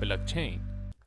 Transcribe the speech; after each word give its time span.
بلاکچین 0.00 0.60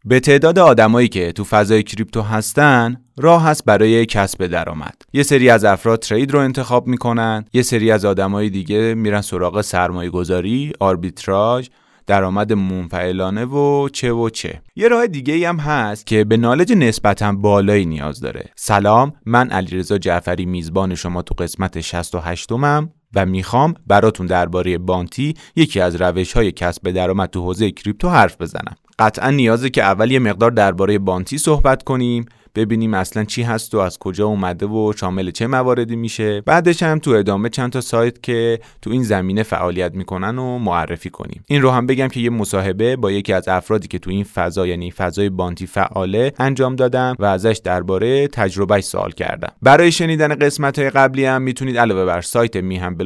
به 0.05 0.19
تعداد 0.19 0.59
آدمایی 0.59 1.07
که 1.07 1.31
تو 1.31 1.43
فضای 1.43 1.83
کریپتو 1.83 2.21
هستن 2.21 2.97
راه 3.17 3.43
هست 3.43 3.65
برای 3.65 4.05
کسب 4.05 4.47
درآمد. 4.47 5.01
یه 5.13 5.23
سری 5.23 5.49
از 5.49 5.65
افراد 5.65 5.99
ترید 5.99 6.31
رو 6.31 6.39
انتخاب 6.39 6.87
می‌کنن 6.87 7.45
یه 7.53 7.61
سری 7.61 7.91
از 7.91 8.05
آدمای 8.05 8.49
دیگه 8.49 8.93
میرن 8.93 9.21
سراغ 9.21 9.61
سرمایه 9.61 10.09
گذاری 10.09 10.73
آربیتراژ 10.79 11.67
درآمد 12.07 12.53
منفعلانه 12.53 13.45
و 13.45 13.89
چه 13.89 14.11
و 14.11 14.29
چه. 14.29 14.61
یه 14.75 14.87
راه 14.87 15.07
دیگه 15.07 15.49
هم 15.49 15.57
هست 15.57 16.07
که 16.07 16.23
به 16.23 16.37
نالج 16.37 16.73
نسبتا 16.73 17.31
بالایی 17.31 17.85
نیاز 17.85 18.19
داره. 18.19 18.49
سلام 18.55 19.13
من 19.25 19.49
علیرضا 19.49 19.97
جعفری 19.97 20.45
میزبان 20.45 20.95
شما 20.95 21.21
تو 21.21 21.35
قسمت 21.35 21.81
68 21.81 22.51
م 22.51 22.89
و 23.15 23.25
می‌خوام 23.25 23.73
براتون 23.87 24.25
درباره 24.25 24.77
بانتی 24.77 25.33
یکی 25.55 25.79
از 25.79 25.95
روش 25.95 26.33
های 26.33 26.51
کسب 26.51 26.91
درآمد 26.91 27.29
تو 27.29 27.41
حوزه 27.41 27.71
کریپتو 27.71 28.09
حرف 28.09 28.41
بزنم. 28.41 28.75
قطعا 28.99 29.29
نیازه 29.29 29.69
که 29.69 29.83
اول 29.83 30.11
یه 30.11 30.19
مقدار 30.19 30.51
درباره 30.51 30.99
بانتی 30.99 31.37
صحبت 31.37 31.83
کنیم. 31.83 32.25
ببینیم 32.55 32.93
اصلا 32.93 33.23
چی 33.23 33.43
هست 33.43 33.75
و 33.75 33.77
از 33.77 33.99
کجا 33.99 34.25
اومده 34.25 34.65
و 34.65 34.93
شامل 34.95 35.31
چه 35.31 35.47
مواردی 35.47 35.95
میشه. 35.95 36.41
بعدش 36.41 36.83
هم 36.83 36.99
تو 36.99 37.11
ادامه 37.11 37.49
چند 37.49 37.71
تا 37.71 37.81
سایت 37.81 38.23
که 38.23 38.59
تو 38.81 38.89
این 38.89 39.03
زمینه 39.03 39.43
فعالیت 39.43 39.95
می‌کنن 39.95 40.37
و 40.37 40.57
معرفی 40.57 41.09
کنیم. 41.09 41.43
این 41.47 41.61
رو 41.61 41.69
هم 41.69 41.87
بگم 41.87 42.07
که 42.07 42.19
یه 42.19 42.29
مصاحبه 42.29 42.95
با 42.95 43.11
یکی 43.11 43.33
از 43.33 43.47
افرادی 43.47 43.87
که 43.87 43.99
تو 43.99 44.09
این 44.09 44.23
فضا 44.23 44.67
یعنی 44.67 44.91
فضای 44.91 45.29
bounty 45.29 45.67
فعاله 45.67 46.33
انجام 46.39 46.75
دادم 46.75 47.15
و 47.19 47.25
ازش 47.25 47.61
درباره 47.63 48.27
تجربهش 48.27 48.83
سوال 48.83 49.11
کردم. 49.11 49.53
برای 49.61 49.91
شنیدن 49.91 50.35
قسمت 50.35 50.79
های 50.79 50.89
قبلی 50.89 51.25
هم 51.25 51.41
می‌تونید 51.41 51.77
علاوه 51.77 52.05
بر 52.05 52.21
سایت 52.21 52.55
میهم 52.55 52.97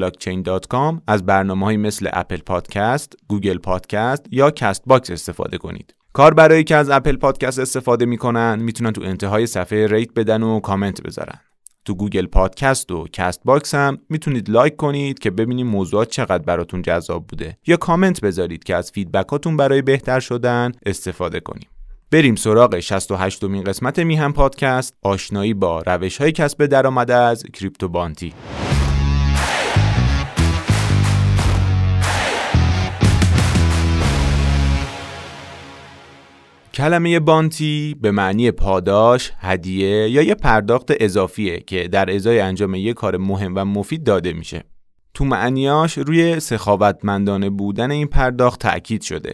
از 1.08 1.26
برنامه 1.26 1.66
های 1.66 1.78
مثل 1.78 2.10
اپل 2.14 2.38
پادکست، 2.38 3.14
گوگل 3.28 3.58
پادکست 3.58 4.26
یا 4.32 4.52
کست 4.52 4.84
باکس 4.86 5.12
استفاده 5.12 5.58
کنید. 5.58 5.97
برای 6.18 6.64
که 6.64 6.76
از 6.76 6.90
اپل 6.90 7.16
پادکست 7.18 7.60
استفاده 7.60 8.06
می‌کنن 8.06 8.60
می‌تونن 8.62 8.92
تو 8.92 9.02
انتهای 9.04 9.48
صفحه 9.48 9.88
rate 9.88 10.14
بدن 10.14 10.44
و 10.44 10.60
کامنت 10.60 11.02
بذارن. 11.02 11.40
تو 11.86 11.96
گوگل 11.96 12.26
پادکست 12.26 12.92
و 12.92 13.08
کست 13.14 13.42
باکس 13.46 13.76
هم 13.76 13.98
می‌تونید 14.10 14.50
لایک 14.50 14.76
کنید 14.76 15.20
که 15.20 15.32
ببینید 15.32 15.66
موضوعات 15.66 16.10
چقدر 16.10 16.44
براتون 16.44 16.82
جذاب 16.82 17.28
بوده. 17.28 17.58
یا 17.68 17.78
کامنت 17.78 18.22
بذارید 18.22 18.64
که 18.64 18.76
از 18.76 18.92
feedback 18.92 19.40
اتون 19.40 19.58
برای 19.58 19.82
بهتر 19.82 20.20
شدن 20.20 20.72
استفاده 20.86 21.40
کنیم. 21.40 21.70
بریم 22.12 22.36
سراغ 22.36 22.80
68 22.80 23.44
مین 23.44 23.64
قسمت 23.64 24.00
میهم 24.00 24.34
پادکست. 24.34 24.94
آشنایی 25.02 25.54
با 25.54 25.82
روش 25.82 26.18
های 26.18 26.32
کسب 26.32 26.66
درآمد 26.66 27.12
از 27.12 27.44
crypto 27.54 27.90
bounty 27.90 28.34
کلمه 36.78 37.20
bounty 37.20 37.96
به 38.02 38.12
معنی 38.12 38.52
پاداش، 38.52 39.32
هدیه 39.40 40.10
یا 40.10 40.22
یه 40.22 40.36
پرداخت 40.36 40.92
اضافیه 41.00 41.60
که 41.60 41.88
در 41.88 42.16
ازای 42.16 42.40
انجام 42.40 42.76
یه 42.76 42.94
کار 42.94 43.18
مهم 43.18 43.54
و 43.56 43.66
مفید 43.66 44.04
داده 44.04 44.34
میشه. 44.34 44.64
تو 45.14 45.26
معنیاش 45.26 45.98
روی 45.98 46.40
سخاوتمندانه 46.40 47.50
بودن 47.50 47.92
این 47.92 48.08
پرداخت 48.08 48.60
تأکید 48.60 49.02
شده. 49.02 49.34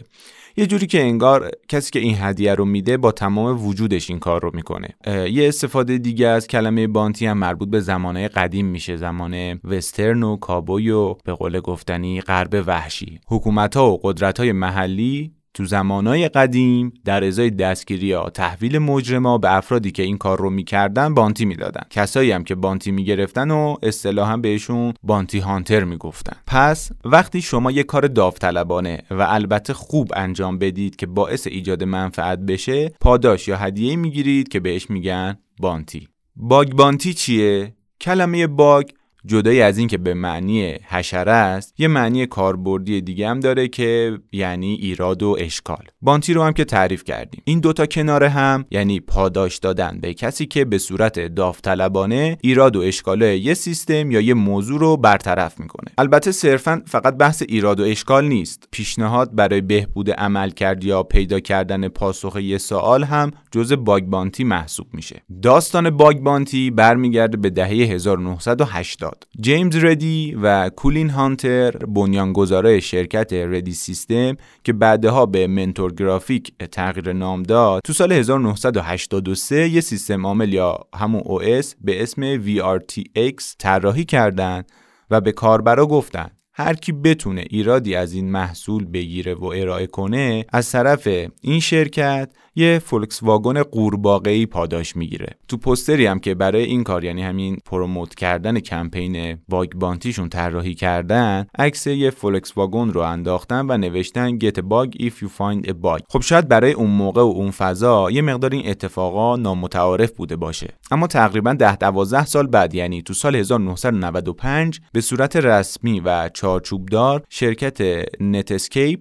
یه 0.58 0.66
جوری 0.66 0.88
که 0.88 1.02
انگار 1.02 1.52
کسی 1.69 1.91
که 1.91 1.99
این 1.99 2.16
هدیه 2.19 2.55
رو 2.55 2.66
میده 2.66 2.97
با 2.97 3.11
تمام 3.11 3.67
وجودش 3.67 4.09
این 4.09 4.19
کار 4.19 4.41
رو 4.41 4.52
می‌کنه 4.53 4.88
یه 5.31 5.47
استفاده 5.47 5.97
دیگه 5.97 6.27
از 6.27 6.47
کلمه 6.47 6.88
بانتی 6.88 7.25
هم 7.25 7.38
مربوط 7.38 7.69
به 7.69 7.80
زمانه 7.80 8.27
قدیم 8.27 8.66
میشه 8.66 8.95
زمان 8.95 9.59
وسترن 9.64 10.23
و 10.23 10.36
کابوی 10.36 10.89
و 10.89 11.14
به 11.14 11.33
قول 11.33 11.59
گفتنی 11.59 12.21
غرب 12.21 12.64
وحشی 12.67 13.19
حکومت 13.27 13.77
ها 13.77 13.91
و 13.91 13.99
قدرت 14.03 14.39
های 14.39 14.52
محلی 14.52 15.31
تو 15.54 15.66
زمانای 15.66 16.30
قدیم 16.30 16.94
در 17.06 17.23
ازای 17.23 17.50
دستگیری 17.50 18.08
یا 18.08 18.30
تحویل 18.30 18.77
مجرما 18.77 19.38
به 19.38 19.55
افرادی 19.55 19.92
که 19.92 20.04
این 20.04 20.17
کار 20.17 20.39
رو 20.39 20.50
می‌کردن 20.50 21.14
بانتی 21.14 21.45
می‌دادن. 21.45 21.82
کسایی 21.89 22.32
هم 22.32 22.44
که 22.44 22.55
بانتی 22.55 22.92
می‌گرفتن 22.92 23.52
و 23.52 23.76
اصطلاحا 23.83 24.38
بهشون 24.38 24.94
بانتی 25.04 25.39
هانتر 25.39 25.83
می‌گفتن. 25.83 26.38
پس 26.48 26.92
وقتی 27.05 27.42
شما 27.42 27.72
یه 27.72 27.83
کار 27.83 28.08
داوطلبانه 28.08 29.04
و 29.11 29.22
البته 29.30 29.73
خوب 29.73 30.11
انجام 30.16 30.58
بدید 30.58 30.95
که 30.95 31.05
باعث 31.05 31.48
ایجاد 31.48 31.83
منفعت 31.83 32.39
بشه 32.39 32.89
پاداش 33.02 33.48
یا 33.48 33.58
هدیه 33.58 33.95
می‌گیرید 33.95 34.48
که 34.48 34.60
بهش 34.60 34.89
میگن 34.89 35.38
بانتی. 35.60 36.08
باگ 36.36 36.72
بانتی 36.72 37.14
چیه؟ 37.14 37.73
کلمه 38.02 38.48
باگ 38.48 38.86
جدای 39.26 39.61
از 39.61 39.78
این 39.78 39.88
که 39.88 39.98
به 39.98 40.14
معنی 40.14 40.73
حشره 40.88 41.32
است 41.32 41.73
یه 41.78 41.88
معنی 41.88 42.26
کاربردی 42.26 43.02
دیگه 43.02 43.30
هم 43.30 43.39
داره 43.39 43.67
که 43.67 44.20
یعنی 44.32 44.73
ایراد 44.73 45.23
و 45.23 45.36
اشکال. 45.39 45.84
بانتی 46.02 46.34
رو 46.34 46.44
هم 46.44 46.54
که 46.54 46.66
تعریف 46.66 47.04
کردیم. 47.04 47.42
این 47.45 47.60
دوتا 47.60 47.86
کناره 47.86 48.30
هم 48.30 48.66
یعنی 48.72 49.00
پاداش 49.00 49.58
دادن 49.58 50.00
به 50.02 50.14
کسی 50.14 50.45
که 50.45 50.66
به 50.66 50.78
صورت 50.78 51.20
داوطلبانه 51.20 52.38
ایراد 52.42 52.76
و 52.76 52.80
اشکال 52.80 53.22
یه 53.22 53.54
سیستم 53.54 54.12
یا 54.12 54.22
یه 54.22 54.33
موضوع 54.33 54.80
رو 54.80 54.98
برطرف 54.98 55.60
می‌کنه. 55.60 55.92
البته 55.98 56.32
صرفا 56.32 56.82
فقط 56.86 57.17
بحث 57.17 57.44
ایراد 57.48 57.80
و 57.80 57.83
اشکال 57.83 58.28
نیست. 58.28 58.67
پیشنهاد 58.72 59.36
برای 59.36 59.62
بهبود 59.62 60.12
عمل 60.12 60.50
کرد 60.50 60.83
یا 60.83 61.04
پیدا 61.04 61.39
کردن 61.39 61.88
پاسخ 61.88 62.36
یه 62.36 62.58
سوال 62.58 63.04
هم 63.04 63.32
جز 63.52 63.73
باگ 63.73 64.04
بانتی 64.04 64.44
محسوب 64.44 64.88
میشه. 64.94 65.22
داستان 65.42 65.89
باگ 65.89 66.17
بانتی 66.17 66.72
برمیگرده 66.72 67.38
به 67.38 67.50
دهه 67.50 67.70
1980 67.70 69.13
جیمز 69.40 69.76
ردی 69.76 70.38
و 70.42 70.70
کولین 70.70 71.10
هانتر 71.10 71.72
بنیانگذارای 71.72 72.82
شرکت 72.82 73.34
ردی 73.34 73.74
سیستم 73.74 74.38
که 74.64 74.74
بعدها 74.74 75.26
به 75.26 75.48
منتور 75.48 75.94
گرافیک 75.94 76.54
تغییر 76.72 77.14
نام 77.14 77.44
داد 77.44 77.82
تو 77.86 77.94
سال 77.94 78.12
1983 78.12 79.70
یه 79.70 79.82
سیستم 79.82 80.26
عامل 80.26 80.54
یا 80.54 80.78
همون 80.96 81.22
OS 81.22 81.68
به 81.82 82.04
اسم 82.04 82.44
VRTX 82.44 83.56
طراحی 83.60 84.06
کردند 84.06 84.72
و 85.12 85.22
به 85.22 85.32
کاربرا 85.32 85.86
گفتن. 85.86 86.30
هر 86.56 86.74
کی 86.74 86.92
بتونه 86.92 87.45
ایرادی 87.50 87.95
از 87.95 88.14
این 88.14 88.32
محصول 88.32 88.86
بگیره 88.86 89.34
و 89.34 89.45
ارائه 89.45 89.88
کنه 89.88 90.45
از 90.50 90.72
طرف 90.72 91.08
این 91.42 91.60
شرکت 91.60 92.30
یه 92.55 92.80
فولکس 92.80 93.23
واگن 93.23 93.64
قورباغه‌ای 93.64 94.45
پاداش 94.45 94.95
می‌گیره. 94.95 95.27
تو 95.47 95.58
پوستری 95.58 96.05
هم 96.05 96.19
که 96.19 96.36
برای 96.36 96.64
این 96.64 96.83
کار 96.83 97.03
یعنی 97.03 97.21
همین 97.23 97.58
promote 97.66 98.16
کردن 98.15 98.59
کمپین 98.59 99.37
bug 99.49 99.70
bounty 99.70 100.05
شون 100.05 100.30
طراحی 100.30 100.73
کردن 100.73 101.45
عکس 101.58 101.87
یه 101.87 102.09
فولکس 102.09 102.58
واگن 102.58 102.89
رو 102.89 103.02
انداختن 103.02 103.65
و 103.69 103.77
نوشتن 103.77 104.39
get 104.39 104.53
a 104.58 104.61
bug 104.61 104.95
if 104.99 105.14
you 105.23 105.27
find 105.27 105.67
a 105.67 105.73
bug. 105.73 106.02
خب 106.09 106.21
شاید 106.21 106.47
برای 106.47 106.71
اون 106.71 106.89
موقع 106.89 107.21
و 107.21 107.25
اون 107.25 107.52
فضا 107.52 108.11
یه 108.11 108.21
مقدار 108.21 108.52
این 108.52 108.70
اتفاقا 108.70 109.35
نامتعارف 109.35 110.11
بوده 110.11 110.35
باشه. 110.35 110.73
اما 110.91 111.08
تقریبا 111.08 111.53
10 111.53 111.75
12 111.75 112.25
سال 112.25 112.47
بعد 112.47 112.75
یعنی 112.75 113.02
تو 113.02 113.14
سال 113.14 113.35
1995 113.35 114.80
به 114.93 115.02
صورت 115.02 115.35
رسمی 115.35 115.99
و 115.99 116.30
چارچوبدار 116.33 117.23
شرکت 117.30 118.05
نتسکیپ 118.20 118.99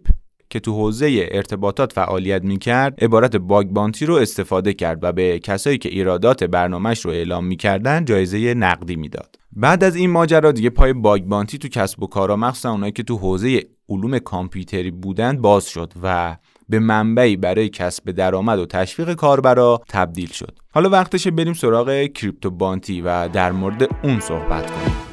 که 0.53 0.61
تو 0.61 0.73
حوزه 0.73 1.29
ارتباطات 1.31 1.93
فعالیت 1.93 2.43
می‌کرد 2.45 3.05
عبارت 3.05 3.37
bug 3.37 3.67
bounty 3.67 4.07
رو 4.07 4.15
استفاده 4.15 4.75
کرد 4.75 4.99
و 5.05 5.13
به 5.13 5.39
کسایی 5.39 5.79
که 5.79 5.89
ایرادات 5.89 6.45
برنامهش 6.45 7.01
رو 7.01 7.11
اعلام 7.11 7.45
می‌کردن 7.45 8.05
جایزه 8.05 8.55
نقدی 8.55 8.97
می‌داد. 8.97 9.37
بعد 9.53 9.85
از 9.85 9.97
این 9.97 10.11
ماجرا 10.11 10.53
دیگه 10.53 10.71
پای 10.71 10.93
bug 10.93 11.23
bounty 11.23 11.59
تو 11.59 11.69
کسب 11.69 12.03
و 12.03 12.07
کارا 12.07 12.37
مخصوصا 12.37 12.71
اونایی 12.71 12.93
که 12.93 13.03
تو 13.03 13.17
حوزه 13.17 13.63
علوم 13.89 14.19
کامپیوتری 14.19 14.91
بودند 14.91 15.41
باز 15.41 15.69
شد 15.69 15.93
و 16.03 16.37
به 16.69 16.79
منبعی 16.79 17.37
برای 17.37 17.69
کسب 17.69 18.11
درآمد 18.11 18.59
و 18.59 18.67
تشویق 18.67 19.15
کاربرا 19.15 19.81
تبدیل 19.89 20.29
شد. 20.29 20.59
حالا 20.75 20.89
وقتشه 20.89 21.31
بریم 21.31 21.55
سراغ 21.55 22.07
کریپتو 22.07 22.51
بانتی 22.51 23.01
و 23.01 23.29
در 23.29 23.53
مورد 23.53 23.89
اون 24.03 24.21
صحبت 24.21 24.71
کنیم. 24.71 25.12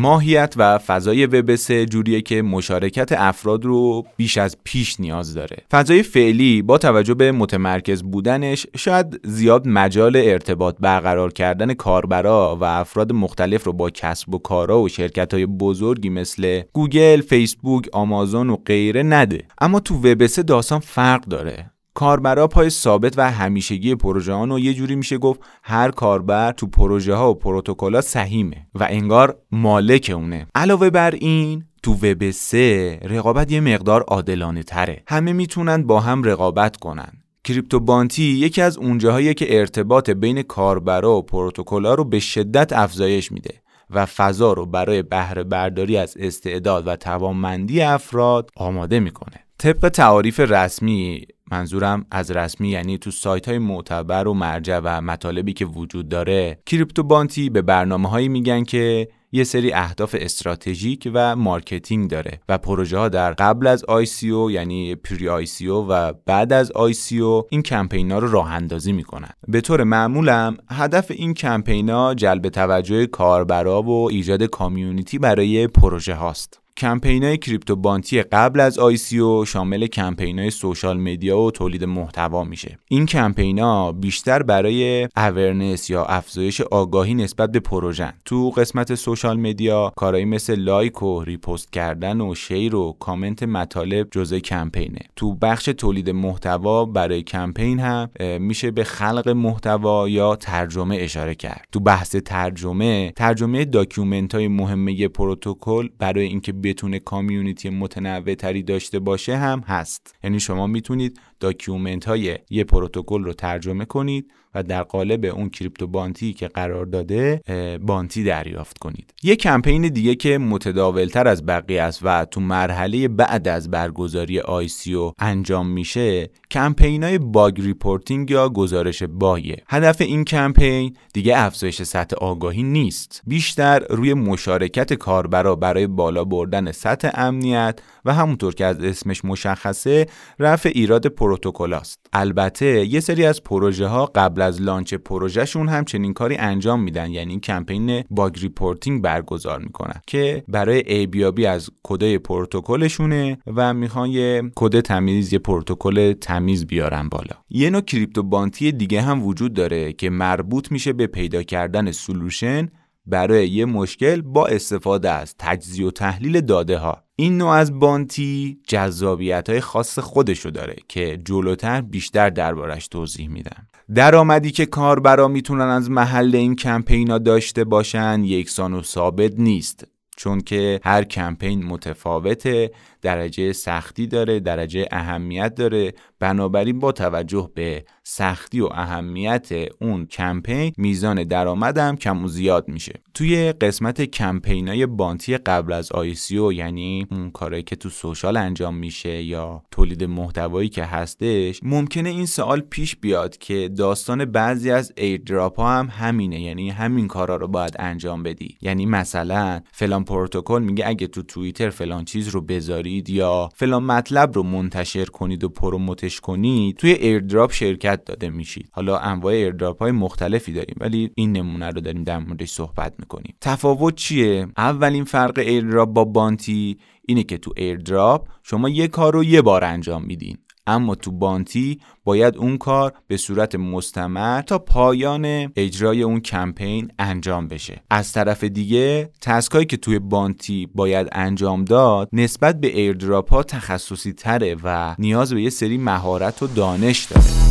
ماهیت 0.00 0.54
و 0.56 0.78
فضای 0.78 1.26
وب 1.26 1.54
3 1.54 1.86
جوریه 1.86 2.20
که 2.20 2.42
مشارکت 2.42 3.12
افراد 3.12 3.64
رو 3.64 4.06
بیش 4.16 4.38
از 4.38 4.56
پیش 4.64 5.00
نیاز 5.00 5.34
داره. 5.34 5.56
فضای 5.70 6.02
فعلی 6.02 6.62
با 6.62 6.78
توجه 6.78 7.14
به 7.14 7.32
متمرکز 7.32 8.02
بودنش 8.02 8.66
شاید 8.76 9.20
زیاد 9.24 9.68
مجال 9.68 10.16
ارتباط 10.16 10.76
برقرار 10.80 11.32
کردن 11.32 11.74
کاربرا 11.74 12.58
و 12.60 12.64
افراد 12.64 13.12
مختلف 13.12 13.64
رو 13.64 13.72
با 13.72 13.90
کسب 13.90 14.34
و 14.34 14.38
کارا 14.38 14.80
و 14.80 14.88
شرکت 14.88 15.34
های 15.34 15.46
بزرگی 15.46 16.08
مثل 16.08 16.62
گوگل، 16.72 17.20
فیسبوک، 17.20 17.88
آمازون 17.92 18.50
و 18.50 18.56
غیره 18.56 19.02
نده. 19.02 19.44
اما 19.60 19.80
تو 19.80 19.94
وب 19.94 20.26
3 20.26 20.42
داستان 20.42 20.80
فرق 20.80 21.24
داره. 21.24 21.70
کاربرا 21.94 22.46
پای 22.46 22.70
ثابت 22.70 23.14
و 23.16 23.30
همیشگی 23.30 23.94
پروژه 23.94 24.34
و 24.34 24.58
یه 24.58 24.74
جوری 24.74 24.96
میشه 24.96 25.18
گفت 25.18 25.40
هر 25.62 25.90
کاربر 25.90 26.52
تو 26.52 26.66
پروژه 26.66 27.14
ها 27.14 27.30
و 27.30 27.34
پروتکل 27.34 28.00
سهیمه 28.00 28.66
و 28.74 28.86
انگار 28.90 29.38
مالک 29.52 30.12
اونه. 30.14 30.46
علاوه 30.54 30.90
بر 30.90 31.10
این 31.10 31.64
تو 31.82 31.92
وب 31.92 32.30
3 32.30 33.00
رقابت 33.02 33.52
یه 33.52 33.60
مقدار 33.60 34.02
عادلانه 34.02 34.62
تره. 34.62 35.02
همه 35.06 35.32
می‌تونن 35.32 35.82
با 35.82 36.00
هم 36.00 36.22
رقابت 36.22 36.76
کنن. 36.76 37.12
crypto 37.44 37.80
bounty 37.80 38.22
یکی 38.22 38.62
از 38.62 38.78
اونجاهایی 38.78 39.34
که 39.34 39.58
ارتباط 39.58 40.10
بین 40.10 40.42
کاربرا 40.42 41.16
و 41.16 41.22
پروتکل‌ها 41.22 41.94
رو 41.94 42.04
به 42.04 42.20
شدت 42.20 42.72
افزایش 42.72 43.32
میده 43.32 43.54
و 43.90 44.06
فضا 44.06 44.52
رو 44.52 44.66
برای 44.66 45.02
بهره 45.02 45.44
برداری 45.44 45.96
از 45.96 46.16
استعداد 46.20 46.86
و 46.86 46.96
توانمندی 46.96 47.80
افراد 47.80 48.50
آماده 48.56 49.00
می‌کنه. 49.00 49.36
طبق 49.58 49.88
تعاریف 49.88 50.40
رسمی 50.40 51.26
منظورم 51.50 52.06
از 52.10 52.30
رسمی 52.30 52.68
یعنی 52.68 52.98
تو 52.98 53.10
سایت 53.10 53.48
های 53.48 53.58
معتبر 53.58 54.28
و 54.28 54.34
مرجع 54.34 54.80
و 54.84 55.00
مطالبی 55.00 55.52
که 55.52 55.64
وجود 55.64 56.08
داره 56.08 56.58
crypto 56.66 57.02
bounty 57.02 57.50
به 57.50 57.62
برنامه 57.62 58.08
هایی 58.08 58.28
میگن 58.28 58.64
که 58.64 59.08
یه 59.32 59.44
سری 59.44 59.72
اهداف 59.72 60.16
استراتژیک 60.18 61.10
و 61.14 61.36
marketing 61.36 62.10
داره 62.10 62.40
و 62.48 62.58
پروژه 62.58 62.98
ها 62.98 63.08
در 63.08 63.32
قبل 63.32 63.66
از 63.66 63.84
ICO 64.22 64.50
یعنی 64.50 64.94
pre 64.94 65.28
ICO 65.68 65.86
و 65.88 66.12
بعد 66.26 66.52
از 66.52 66.72
ICO 66.72 67.44
این 67.50 67.62
کمپینا 67.62 68.18
رو 68.18 68.30
راه 68.30 68.52
اندازی 68.52 68.92
می‌کنن. 68.92 69.30
به 69.48 69.60
طور 69.60 69.84
معمولم 69.84 70.56
هدف 70.70 71.10
این 71.10 71.34
کمپینا 71.34 72.14
جلب 72.14 72.48
توجه 72.48 73.06
کاربرا 73.06 73.82
و 73.82 74.08
ایجاد 74.10 74.42
community 74.42 75.18
برای 75.18 75.66
پروژه 75.66 76.14
هاست. 76.14 76.60
کمپین 76.80 77.24
های 77.24 77.38
crypto 77.38 77.76
bounty 77.76 78.22
قبل 78.22 78.60
از 78.60 78.78
ICO 78.78 79.44
شامل 79.44 79.86
کمپین 79.86 80.38
های 80.38 80.50
social 80.50 81.00
media 81.00 81.38
و 81.38 81.50
تولید 81.50 81.84
محتوا 81.84 82.44
میشه. 82.44 82.78
این 82.88 83.06
کمپین 83.06 83.58
ها 83.58 83.92
بیشتر 83.92 84.42
برای 84.42 85.08
awareness 85.16 85.90
یا 85.90 86.04
افزایش 86.04 86.60
آگاهی 86.60 87.14
نسبت 87.14 87.52
به 87.52 87.60
پروژن. 87.60 88.12
تو 88.24 88.50
قسمت 88.50 88.94
social 88.94 89.40
media 89.40 89.92
کارهایی 89.96 90.24
مثل 90.24 90.54
لایک 90.54 91.02
و 91.02 91.24
repost 91.24 91.72
کردن 91.72 92.20
و 92.20 92.34
share 92.34 92.74
و 92.74 92.96
کامنت 93.00 93.42
مطالب 93.42 94.08
جزء 94.10 94.38
کمپینه. 94.38 95.00
تو 95.16 95.34
بخش 95.34 95.64
تولید 95.64 96.10
محتوا 96.10 96.84
برای 96.84 97.22
کمپین 97.22 97.78
هم 97.78 98.10
میشه 98.38 98.70
به 98.70 98.84
خلق 98.84 99.28
محتوا 99.28 100.08
یا 100.08 100.36
ترجمه 100.36 100.96
اشاره 100.96 101.34
کرد. 101.34 101.66
تو 101.72 101.80
بحث 101.80 102.16
ترجمه 102.16 103.12
ترجمه 103.16 103.64
document 103.64 104.34
های 104.34 104.48
مهمه 104.48 105.08
پروتکل 105.08 105.88
برای 105.98 106.26
اینکه 106.26 106.52
بتونه 106.70 106.98
community 106.98 107.70
متنوع 107.70 108.34
تری 108.34 108.62
داشته 108.62 108.98
باشه 108.98 109.36
هم 109.36 109.60
هست. 109.60 110.14
یعنی 110.24 110.40
شما 110.40 110.66
می‌تونید 110.66 111.20
document 111.40 112.04
های 112.04 112.38
یه 112.50 112.64
پروتکل 112.64 113.24
رو 113.24 113.32
ترجمه 113.32 113.84
کنید 113.84 114.30
و 114.54 114.62
در 114.62 114.82
قالب 114.82 115.24
اون 115.24 115.48
crypto 115.48 115.86
bounty 115.86 116.32
که 116.32 116.48
قرار 116.48 116.86
داده 116.86 117.40
bounty 117.82 118.24
دریافت 118.24 118.78
کنید. 118.78 119.14
یه 119.22 119.36
کمپین 119.36 119.88
دیگه 119.88 120.14
که 120.14 120.38
متداولتر 120.38 121.28
از 121.28 121.46
بقیه 121.46 121.82
است 121.82 122.00
و 122.02 122.24
تو 122.24 122.40
مرحله 122.40 123.08
بعد 123.08 123.48
از 123.48 123.70
برگزاری 123.70 124.40
ICO 124.40 125.12
انجام 125.18 125.66
میشه 125.66 126.30
کمپین 126.50 127.02
های 127.02 127.18
bug 127.18 127.60
reporting 127.60 128.30
یا 128.30 128.48
گزارش 128.48 129.02
باگه. 129.02 129.62
هدف 129.68 130.00
این 130.00 130.24
کمپین 130.24 130.96
دیگه 131.12 131.38
افزایش 131.38 131.82
سطح 131.82 132.16
آگاهی 132.16 132.62
نیست. 132.62 133.22
بیشتر 133.26 133.78
روی 133.90 134.14
مشارکت 134.14 134.94
کاربرا 134.94 135.56
برای 135.56 135.86
بالا 135.86 136.24
بردن 136.24 136.72
سطح 136.72 137.10
امنیت 137.14 137.80
و 138.04 138.14
همونطور 138.14 138.54
که 138.54 138.64
از 138.64 138.80
اسمش 138.80 139.24
مشخصه 139.24 140.06
رفع 140.38 140.70
ایراد 140.74 141.06
پروتکل 141.06 141.72
است 141.72 142.00
البته 142.12 142.86
یه 142.86 143.00
سری 143.00 143.24
از 143.24 143.42
پروژه 143.42 143.86
ها 143.86 144.06
قبل 144.06 144.42
از 144.42 144.62
launch 144.62 144.94
پروژهشون 144.94 145.68
هم 145.68 145.84
چنین 145.84 146.14
کاری 146.14 146.36
انجام 146.36 146.82
میدن 146.82 147.10
یعنی 147.10 147.40
کمپین 147.40 148.04
bug 148.10 148.38
reporting 148.38 149.02
برگزار 149.02 149.58
می‌کنن 149.58 150.00
که 150.06 150.44
برای 150.48 150.82
عیب‌یابی 150.86 151.46
از 151.46 151.70
کدای 151.82 152.18
پروتکلشونه 152.18 153.38
و 153.46 153.74
می‌خوان 153.74 154.10
یه 154.10 154.42
کد 154.56 154.80
تمیز 154.80 155.32
یه 155.32 155.38
پروتکل 155.38 156.12
تمیز 156.12 156.66
بیارن 156.66 157.08
بالا. 157.08 157.36
یه 157.50 157.70
نوع 157.70 157.80
crypto 157.80 158.22
bounty 158.22 158.72
دیگه 158.72 159.02
هم 159.02 159.22
وجود 159.22 159.54
داره 159.54 159.92
که 159.92 160.10
مربوط 160.10 160.72
میشه 160.72 160.92
به 160.92 161.06
پیدا 161.06 161.42
کردن 161.42 161.92
solution 161.92 162.68
برای 163.10 163.48
یه 163.48 163.64
مشکل 163.64 164.20
با 164.20 164.46
استفاده 164.46 165.10
از 165.10 165.34
تجزیه 165.38 165.86
و 165.86 165.90
تحلیل 165.90 166.40
داده 166.40 166.78
ها 166.78 167.04
این 167.16 167.38
نوع 167.38 167.50
از 167.50 167.78
bounty 167.78 168.58
جذابیت 168.66 169.50
های 169.50 169.60
خاص 169.60 169.98
خودشو 169.98 170.50
داره 170.50 170.76
که 170.88 171.20
جلوتر 171.24 171.80
بیشتر 171.80 172.30
دربارش 172.30 172.88
توضیح 172.88 173.28
میدم. 173.28 173.66
درآمدی 173.94 174.50
که 174.50 174.66
کاربرا 174.66 175.28
می‌تونن 175.28 175.68
از 175.68 175.90
محل 175.90 176.36
این 176.36 176.56
کمپینا 176.56 177.18
داشته 177.18 177.64
باشن 177.64 178.24
یکسان 178.24 178.74
و 178.74 178.82
ثابت 178.82 179.32
نیست 179.38 179.84
چون 180.20 180.40
که 180.40 180.80
هر 180.84 181.04
کمپین 181.04 181.64
متفاوته 181.64 182.70
درجه 183.02 183.52
سختی 183.52 184.06
داره 184.06 184.40
درجه 184.40 184.88
اهمیت 184.90 185.54
داره 185.54 185.92
بنابراین 186.18 186.78
با 186.78 186.92
توجه 186.92 187.50
به 187.54 187.84
سختی 188.12 188.60
و 188.60 188.68
اهمیت 188.72 189.48
اون 189.80 190.06
کمپین 190.06 190.72
میزان 190.76 191.24
درآمدم 191.24 191.96
کم 191.96 192.24
و 192.24 192.28
زیاد 192.28 192.68
میشه. 192.68 192.92
توی 193.14 193.52
قسمت 193.52 194.02
کمپینای 194.02 194.86
bounty 194.86 195.36
قبل 195.36 195.72
از 195.72 195.92
ICO 195.92 196.52
یعنی 196.52 197.06
اون 197.10 197.30
کارهایی 197.30 197.62
که 197.62 197.76
تو 197.76 197.88
social 197.88 198.36
انجام 198.36 198.74
میشه 198.74 199.22
یا 199.22 199.62
تولید 199.70 200.04
محتوایی 200.04 200.68
که 200.68 200.84
هستش 200.84 201.60
ممکنه 201.62 202.08
این 202.08 202.26
سوال 202.26 202.60
پیش 202.60 202.96
بیاد 202.96 203.36
که 203.36 203.68
داستان 203.68 204.24
بعضی 204.24 204.70
از 204.70 204.92
airdrop 204.96 205.60
ها 205.60 205.78
هم 205.78 205.88
همینه 205.90 206.40
یعنی 206.40 206.70
همین 206.70 207.08
کارا 207.08 207.36
رو 207.36 207.48
باید 207.48 207.76
انجام 207.78 208.22
بدی. 208.22 208.56
یعنی 208.60 208.86
مثلا 208.86 209.60
فلان 209.72 210.04
پروتکل 210.04 210.62
میگه 210.62 210.88
اگه 210.88 211.06
تو 211.06 211.22
توییتر 211.22 211.70
فلان 211.70 212.04
چیز 212.04 212.28
رو 212.28 212.40
بذارید 212.40 213.10
یا 213.10 213.48
فلان 213.54 213.82
مطلب 213.82 214.34
رو 214.34 214.42
منتشر 214.42 215.04
کنید 215.04 215.44
و 215.44 215.48
promote 215.48 216.04
ش 216.04 216.20
کنید 216.20 216.76
توی 216.76 216.90
airdrop 216.92 217.52
شرکت 217.52 217.99
داده 218.04 218.30
میشید. 218.30 218.68
حالا 218.72 218.98
انواع 218.98 219.32
airdrop 219.32 219.78
های 219.82 219.92
مختلفی 219.92 220.52
داریم 220.52 220.76
ولی 220.80 221.10
این 221.14 221.32
نمونه 221.32 221.70
رو 221.70 221.80
داریم 221.80 222.04
در 222.04 222.18
موردش 222.18 222.50
صحبت 222.50 222.94
می‌کنیم. 222.98 223.34
تفاوت 223.40 223.94
چیه؟ 223.94 224.46
اولین 224.56 225.04
فرق 225.04 225.38
airdrop 225.38 225.88
با 225.88 226.04
bounty 226.04 226.78
اینه 227.08 227.22
که 227.22 227.38
تو 227.38 227.52
airdrop 227.56 228.28
شما 228.42 228.68
یه 228.68 228.88
کار 228.88 229.12
رو 229.12 229.24
یه 229.24 229.42
بار 229.42 229.64
انجام 229.64 230.04
میدین. 230.04 230.36
اما 230.66 230.94
تو 230.94 231.12
bounty 231.12 231.80
باید 232.04 232.36
اون 232.36 232.58
کار 232.58 232.92
به 233.06 233.16
صورت 233.16 233.54
مستمر 233.54 234.42
تا 234.42 234.58
پایان 234.58 235.52
اجرای 235.56 236.02
اون 236.02 236.20
کمپین 236.20 236.92
انجام 236.98 237.48
بشه. 237.48 237.82
از 237.90 238.12
طرف 238.12 238.44
دیگه 238.44 239.10
task 239.20 239.51
ایی 239.51 239.66
که 239.66 239.76
توی 239.76 239.98
bounty 239.98 240.68
باید 240.74 241.08
انجام 241.12 241.64
داد 241.64 242.08
نسبت 242.12 242.60
به 242.60 242.78
airdrop 242.78 243.30
ها 243.30 243.42
تخصصی 243.42 244.12
تره 244.12 244.56
و 244.64 244.94
نیاز 244.98 245.34
به 245.34 245.42
یه 245.42 245.50
سری 245.50 245.78
مهارت 245.78 246.42
و 246.42 246.46
دانش 246.46 247.04
داره. 247.04 247.49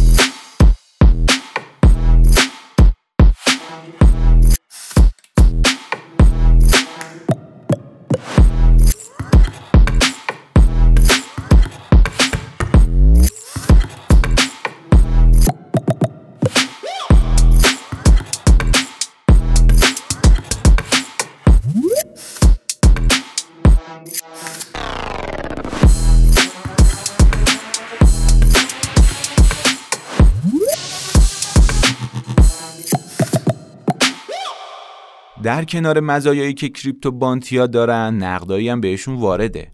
کنار 35.69 35.99
مزایایی 35.99 36.53
که 36.53 36.69
کریپتو 36.69 37.11
بانتیا 37.11 37.67
دارن 37.67 38.23
نقدایی 38.23 38.69
هم 38.69 38.81
بهشون 38.81 39.15
وارده. 39.15 39.71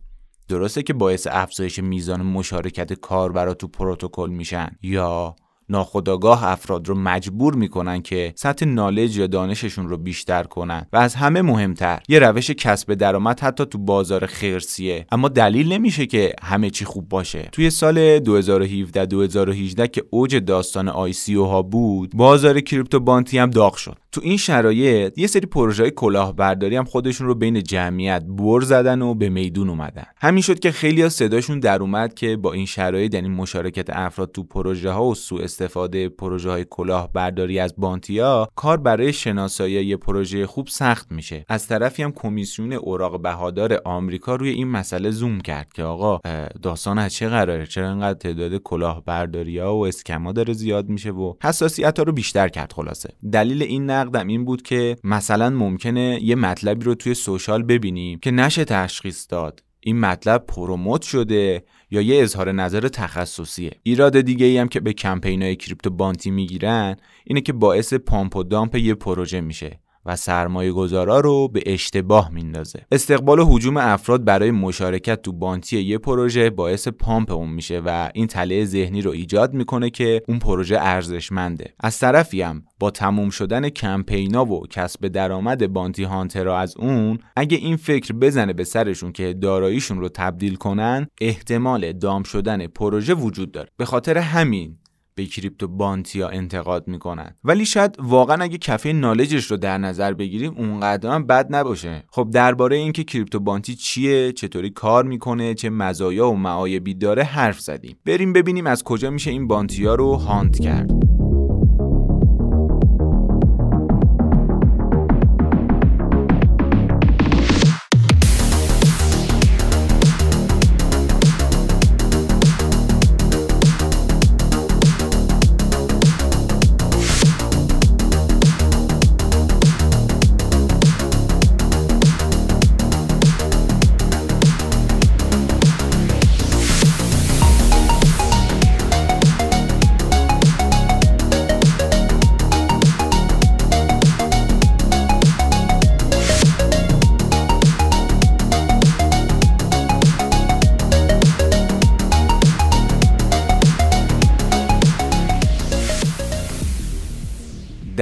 درسته 0.47 0.83
که 0.83 0.93
باعث 0.93 1.27
افزایش 1.31 1.79
میزان 1.79 2.21
مشارکت 2.21 2.93
کاربرا 2.93 3.53
تو 3.53 3.67
پروتکل 3.67 4.29
میشن 4.29 4.67
یا 4.81 5.35
ناخداگاه 5.69 6.43
افراد 6.43 6.87
رو 6.87 6.95
مجبور 6.95 7.55
می‌کنن 7.55 8.01
که 8.01 8.33
سطح 8.35 8.65
نالج 8.65 9.17
یا 9.17 9.27
دانششون 9.27 9.89
رو 9.89 9.97
بیشتر 9.97 10.43
کنن. 10.43 10.85
و 10.93 10.97
از 10.97 11.15
همه 11.15 11.41
مهمتر 11.41 11.99
یه 12.09 12.19
روش 12.19 12.51
کسب 12.51 12.93
درآمد 12.93 13.39
حتی 13.39 13.65
تو 13.65 13.77
بازار 13.77 14.25
خرسیه. 14.25 15.05
اما 15.11 15.27
دلیل 15.27 15.73
نمیشه 15.73 16.05
که 16.05 16.33
همه 16.43 16.69
چی 16.69 16.85
خوب 16.85 17.09
باشه. 17.09 17.49
توی 17.51 17.69
سال 17.69 18.19
2017 18.19 19.05
2018 19.05 19.87
که 19.87 20.03
اوج 20.09 20.35
داستان 20.35 20.89
آی 20.89 21.13
سی 21.13 21.35
ها 21.35 21.61
بود 21.61 22.11
بازار 22.13 22.59
کریپتو 22.59 22.99
بانتی 22.99 23.37
هم 23.37 23.49
داغ 23.49 23.75
شد. 23.75 23.97
تو 24.15 24.21
این 24.23 24.37
شرایط 24.37 25.17
یه 25.17 25.27
سری 25.27 25.45
پروژه 25.45 25.83
های 25.83 25.91
کلاهبرداری 25.91 26.75
هم 26.75 26.83
خودشون 26.83 27.27
رو 27.27 27.35
بین 27.35 27.63
جمعیت 27.63 28.23
بر 28.27 28.61
زدن 28.61 29.01
و 29.01 29.13
به 29.13 29.29
میدون 29.29 29.69
اومدن. 29.69 30.05
همین 30.17 30.41
شد 30.41 30.59
که 30.59 30.71
خیلی 30.71 31.01
ها 31.01 31.09
صداشون 31.09 31.59
در 31.59 31.81
اومد 31.81 32.13
که 32.13 32.37
با 32.37 32.53
این 32.53 32.65
شرایط 32.65 33.13
یعنی 33.13 33.29
مشارکت 33.29 33.89
افراد 33.89 34.31
تو 34.31 34.43
پروژه 34.43 34.91
ها 34.91 35.05
و 35.05 35.15
سوء 35.15 35.43
استفاده 35.43 36.09
پروژه 36.09 36.49
های 36.49 36.65
کلاهبرداری 36.69 37.59
از 37.59 37.73
بانتیا 37.77 38.47
کار 38.55 38.77
برای 38.77 39.13
شناسایی 39.13 39.85
یه 39.85 39.97
پروژه 39.97 40.47
خوب 40.47 40.67
سخت 40.67 41.11
میشه. 41.11 41.45
از 41.49 41.67
طرفی 41.67 42.03
هم 42.03 42.11
کمیسیون 42.11 42.73
اوراق 42.73 43.21
بهادار 43.21 43.81
آمریکا 43.85 44.35
روی 44.35 44.49
این 44.49 44.67
مسئله 44.67 45.11
زوم 45.11 45.39
کرد 45.39 45.73
که 45.73 45.83
آقا 45.83 46.19
داستان 46.61 46.99
از 46.99 47.13
چه 47.13 47.29
قراره؟ 47.29 47.65
چرا 47.65 47.89
انقدر 47.89 48.19
تعداد 48.19 48.57
کلاهبرداری 48.57 49.59
ها 49.59 49.77
و 49.77 49.87
اسکما 49.87 50.31
داره 50.31 50.53
زیاد 50.53 50.89
میشه 50.89 51.11
و 51.11 51.33
حساسیت 51.43 51.97
ها 51.97 52.03
رو 52.03 52.11
بیشتر 52.13 52.47
کرد 52.47 52.73
خلاصه. 52.73 53.09
دلیل 53.31 53.63
این 53.63 53.85
نقدم 54.05 54.27
این 54.27 54.45
بود 54.45 54.61
که 54.61 54.95
مثلا 55.03 55.49
ممکنه 55.49 56.19
یه 56.23 56.35
مطلبی 56.35 56.85
رو 56.85 56.95
توی 56.95 57.13
سوشال 57.13 57.63
ببینیم 57.63 58.19
که 58.19 58.31
نشه 58.31 58.65
تشخیص 58.65 59.27
داد. 59.29 59.63
این 59.79 59.99
مطلب 59.99 60.45
پروموت 60.45 61.01
شده 61.01 61.63
یا 61.91 62.01
یه 62.01 62.23
اظهار 62.23 62.51
نظر 62.51 62.87
تخصصیه. 62.87 63.71
ایراد 63.83 64.21
دیگه 64.21 64.45
ای 64.45 64.57
هم 64.57 64.67
که 64.67 64.79
به 64.79 64.93
کمپین 64.93 65.41
های 65.41 65.55
کریپتو 65.55 65.89
بانتی 65.89 66.31
می‌گیرن 66.31 66.95
اینه 67.23 67.41
که 67.41 67.53
باعث 67.53 67.93
پامپ 67.93 68.35
و 68.35 68.43
دامپ 68.43 68.75
یه 68.75 68.93
پروژه 68.93 69.41
میشه. 69.41 69.79
و 70.05 70.15
سرمایه 70.15 70.71
گذارا 70.71 71.19
رو 71.19 71.47
به 71.47 71.63
اشتباه 71.65 72.31
میندازه. 72.31 72.85
استقبال 72.91 73.39
و 73.39 73.45
حجوم 73.45 73.77
افراد 73.77 74.23
برای 74.23 74.51
مشارکت 74.51 75.21
تو 75.21 75.31
بانتی 75.31 75.81
یه 75.81 75.97
پروژه 75.97 76.49
باعث 76.49 76.87
پامپ 76.87 77.31
اون 77.31 77.49
میشه 77.49 77.81
و 77.85 78.09
این 78.13 78.27
تله 78.27 78.65
ذهنی 78.65 79.01
رو 79.01 79.11
ایجاد 79.11 79.53
می‌کنه 79.53 79.89
که 79.89 80.21
اون 80.27 80.39
پروژه 80.39 80.77
ارزشمنده. 80.79 81.73
از 81.79 81.99
طرفی 81.99 82.41
هم 82.41 82.63
با 82.79 82.91
تموم 82.91 83.29
شدن 83.29 83.69
کمپینا 83.69 84.45
و 84.45 84.67
کسب 84.67 85.07
درآمد 85.07 85.73
بانتی 85.73 86.03
هانترها 86.03 86.59
از 86.59 86.77
اون 86.77 87.19
اگه 87.35 87.57
این 87.57 87.75
فکر 87.75 88.13
بزنه 88.13 88.53
به 88.53 88.63
سرشون 88.63 89.11
که 89.11 89.33
داراییشون 89.33 89.99
رو 89.99 90.09
تبدیل 90.09 90.55
کنن 90.55 91.07
احتمال 91.21 91.91
دام 91.91 92.23
شدن 92.23 92.67
پروژه 92.67 93.13
وجود 93.13 93.51
داره. 93.51 93.69
به 93.77 93.85
خاطر 93.85 94.17
همین 94.17 94.77
به 95.17 95.25
کریپتو 95.25 95.67
بانتیا 95.67 96.29
انتقاد 96.29 96.87
می‌کنن 96.87 97.35
ولی 97.43 97.65
شاید 97.65 97.95
واقعا 97.99 98.43
اگه 98.43 98.57
کفه 98.57 98.93
نالجش 98.93 99.51
رو 99.51 99.57
در 99.57 99.77
نظر 99.77 100.13
بگیریم 100.13 100.53
اونقدر 100.57 101.09
هم 101.09 101.27
بد 101.27 101.55
نباشه. 101.55 102.03
خب 102.09 102.29
درباره 102.33 102.75
اینکه 102.75 103.03
کریپتو 103.03 103.39
بانتی 103.39 103.75
چیه 103.75 104.31
چطوری 104.31 104.69
کار 104.69 105.03
می‌کنه 105.03 105.53
چه 105.53 105.69
مزایا 105.69 106.29
و 106.29 106.35
معایبی 106.35 106.93
داره 106.93 107.23
حرف 107.23 107.59
زدیم. 107.59 107.97
بریم 108.05 108.33
ببینیم 108.33 108.67
از 108.67 108.83
کجا 108.83 109.09
میشه 109.09 109.31
این 109.31 109.47
بانتیا 109.47 109.95
رو 109.95 110.15
هانت 110.15 110.59
کرد. 110.59 111.14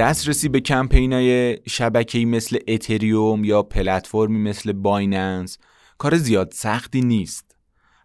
دسترسی 0.04 0.48
به 0.48 0.60
کمپینای 0.60 1.58
شبکه‌ای 1.68 2.24
مثل 2.24 2.58
اتریوم 2.68 3.44
یا 3.44 3.62
پلتفرمی 3.62 4.38
مثل 4.38 4.72
بایننس 4.72 5.58
کار 5.98 6.16
زیاد 6.16 6.52
سختی 6.52 7.00
نیست. 7.00 7.56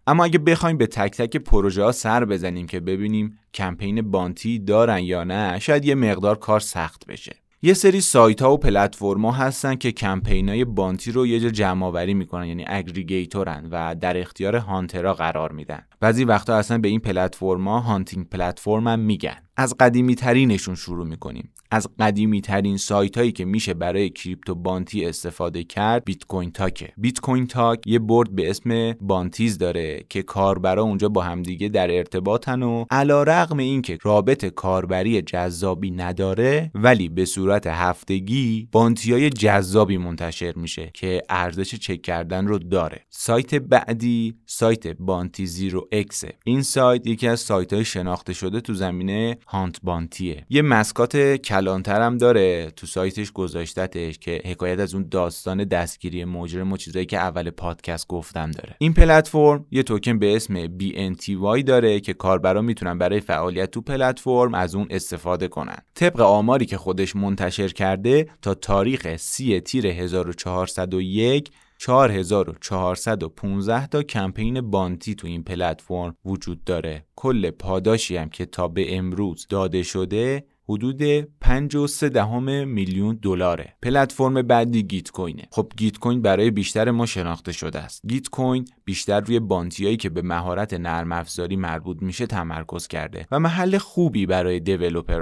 اما 0.06 0.24
اگه 0.24 0.38
بخوایم 0.38 0.78
به 0.78 0.86
تک 0.86 1.10
تک 1.16 1.36
پروژه 1.36 1.82
ها 1.82 1.92
سر 1.92 2.24
بزنیم 2.24 2.66
که 2.66 2.80
ببینیم 2.80 3.38
کمپین 3.54 4.10
bounty 4.10 4.58
دارن 4.58 4.98
یا 4.98 5.24
نه 5.24 5.58
شاید 5.58 5.84
یه 5.84 5.94
مقدار 5.94 6.38
کار 6.38 6.60
سخت 6.60 7.06
بشه. 7.06 7.36
یه 7.62 7.74
سری 7.74 8.00
سایت 8.00 8.42
ها 8.42 8.52
و 8.52 8.58
پلتفرم 8.58 9.26
ها 9.26 9.32
هستن 9.32 9.74
که 9.74 9.92
کمپین 9.92 10.48
های 10.48 10.64
bounty 10.64 11.12
رو 11.12 11.26
یه 11.26 11.40
جا 11.40 11.48
جمع 11.48 11.86
آوری 11.86 12.14
می‌کنن 12.14 12.46
یعنی 12.46 12.64
aggregator 12.68 13.59
ن 13.59 13.68
و 13.70 13.94
در 13.94 14.20
اختیار 14.20 14.56
hunter 14.56 15.06
ها 15.06 15.14
قرار 15.14 15.52
میدن. 15.52 15.82
بعضی 16.00 16.24
وقتا 16.24 16.56
اصلا 16.56 16.78
به 16.78 16.88
این 16.88 17.00
پلتفرم 17.00 17.68
ها 17.68 17.80
hunting 17.80 18.28
platform 18.28 18.88
هم 18.88 18.98
میگن. 18.98 19.36
از 19.60 19.74
قدیمی 19.80 20.14
ترینشون 20.14 20.74
شروع 20.74 21.06
می‌کنیم. 21.06 21.52
از 21.70 21.88
قدیمی 21.98 22.40
ترین 22.40 22.76
سایت 22.76 23.18
هایی 23.18 23.32
که 23.32 23.44
میشه 23.44 23.74
برای 23.74 24.10
crypto 24.10 24.54
bounty 24.54 25.04
استفاده 25.04 25.64
کرد 25.64 26.04
بیت 26.04 26.24
کوین 26.24 26.50
تاکه. 26.50 26.92
بیت 26.96 27.20
کوین 27.20 27.46
تاک 27.46 27.86
یه 27.86 27.98
board 27.98 28.34
به 28.34 28.50
اسم 28.50 28.92
bounties 28.92 29.58
داره 29.58 30.04
که 30.08 30.22
کاربرا 30.22 30.82
اونجا 30.82 31.08
با 31.08 31.22
همدیگه 31.22 31.68
در 31.68 31.90
ارتباطن 31.90 32.62
و 32.62 32.84
علا 32.90 33.22
رقم 33.22 33.58
این 33.58 33.82
که 33.82 33.98
رابط 34.02 34.44
کاربری 34.44 35.22
جذابی 35.22 35.90
نداره 35.90 36.70
ولی 36.74 37.08
به 37.08 37.24
صورت 37.24 37.66
هفتگی 37.66 38.68
بانتی 38.72 39.12
های 39.12 39.30
جذابی 39.30 39.98
منتشر 39.98 40.52
میشه 40.56 40.90
که 40.94 41.22
ارزش 41.28 41.74
چک 41.74 42.02
کردن 42.02 42.46
رو 42.46 42.58
داره. 42.58 43.06
سایت 43.10 43.54
بعدی 43.54 44.34
سایت 44.46 44.86
بانتی 44.86 45.46
زیرو 45.46 45.88
اکسه 45.92 46.32
این 46.44 46.62
سایت 46.62 47.06
یکی 47.06 47.28
از 47.28 47.40
سایت 47.40 47.72
های 47.72 47.84
شناخته 47.84 48.32
شده 48.32 48.60
تو 48.60 48.74
زمینه 48.74 49.38
هانت 49.50 49.80
بانتیه 49.82 50.46
یه 50.50 50.62
مسکات 50.62 51.36
کلانتر 51.36 52.02
هم 52.02 52.18
داره 52.18 52.70
تو 52.70 52.86
سایتش 52.86 53.32
گذاشتتش 53.32 54.18
که 54.18 54.42
حکایت 54.44 54.78
از 54.78 54.94
اون 54.94 55.06
داستان 55.10 55.64
دستگیری 55.64 56.24
مجرم 56.24 56.72
و 56.72 56.76
چیزایی 56.76 57.06
که 57.06 57.18
اول 57.18 57.50
پادکست 57.50 58.08
گفتم 58.08 58.50
داره. 58.50 58.76
این 58.78 58.94
پلتفرم 58.94 59.66
یه 59.70 59.82
توکن 59.82 60.18
به 60.18 60.36
اسم 60.36 60.66
BNTY 60.66 61.62
داره 61.66 62.00
که 62.00 62.12
کاربرا 62.12 62.62
می‌تونن 62.62 62.98
برای 62.98 63.20
فعالیت 63.20 63.70
تو 63.70 63.80
پلتفرم 63.80 64.54
از 64.54 64.74
اون 64.74 64.86
استفاده 64.90 65.48
کنن. 65.48 65.78
طبق 65.94 66.20
آماری 66.20 66.66
که 66.66 66.76
خودش 66.76 67.16
منتشر 67.16 67.68
کرده 67.68 68.28
تا 68.42 68.54
تاریخ 68.54 69.16
3 69.16 69.60
تیر 69.60 69.86
1401 69.86 71.50
4415 71.80 73.86
تا 73.86 74.02
کمپین 74.02 74.60
بانتی 74.60 75.14
تو 75.14 75.26
این 75.26 75.42
پلتفرم 75.42 76.16
وجود 76.24 76.64
داره. 76.64 77.06
کل 77.16 77.50
پاداشی 77.50 78.16
هم 78.16 78.28
که 78.28 78.46
تا 78.46 78.68
به 78.68 78.96
امروز 78.96 79.46
داده 79.48 79.82
شده 79.82 80.44
حدود 80.68 81.20
5.3 81.20 82.02
دهم 82.02 82.68
میلیون 82.68 83.18
دلاره. 83.22 83.76
پلتفرم 83.82 84.42
بعدی 84.42 84.82
گیت 84.82 85.10
کوینه 85.10 85.42
خب 85.50 85.72
گیت 85.76 85.98
کوین 85.98 86.22
برای 86.22 86.50
بیشتر 86.50 86.90
ما 86.90 87.06
شناخته 87.06 87.52
شده 87.52 87.78
است. 87.78 88.02
گیت 88.08 88.28
کوین 88.28 88.64
بیشتر 88.84 89.20
روی 89.20 89.40
بانتیایی 89.40 89.96
که 89.96 90.10
به 90.10 90.22
مهارت 90.22 90.74
نرم 90.74 91.12
افزاری 91.12 91.56
مربوط 91.56 92.02
میشه 92.02 92.26
تمرکز 92.26 92.86
کرده 92.86 93.26
و 93.30 93.38
محل 93.38 93.78
خوبی 93.78 94.26
برای 94.26 94.60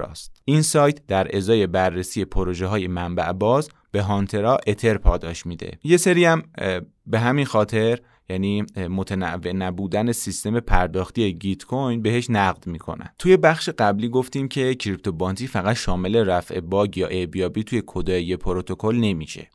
است. 0.04 0.42
این 0.44 0.62
سایت 0.62 1.06
در 1.06 1.36
ازای 1.36 1.66
بررسی 1.66 2.24
پروژه 2.24 2.66
های 2.66 2.88
منبع 2.88 3.32
باز 3.32 3.70
به 3.90 4.02
هانترا 4.02 4.58
اتر 4.66 4.98
پاداش 4.98 5.46
میده. 5.46 5.78
یه 5.84 5.96
سری 5.96 6.24
هم 6.24 6.42
به 7.06 7.18
همین 7.18 7.44
خاطر 7.44 7.98
یعنی 8.30 8.64
متنوع 8.76 9.52
نبودن 9.52 10.12
سیستم 10.12 10.60
پرداختی 10.60 11.32
Gitcoin 11.32 12.02
بهش 12.02 12.30
نقد 12.30 12.66
می‌کنن. 12.66 13.08
توی 13.18 13.36
بخش 13.36 13.68
قبلی 13.68 14.08
گفتیم 14.08 14.48
که 14.48 14.74
کریپتو 14.74 15.12
bounty 15.12 15.46
فقط 15.46 15.76
شامل 15.76 16.16
رفع 16.16 16.60
باگ 16.60 16.98
یا 16.98 17.06
عیب‌یابی 17.06 17.64
توی 17.64 17.82
کدای 17.86 18.24
یه 18.24 18.36
پروتکل 18.36 18.96
نمیشه. 18.96 19.50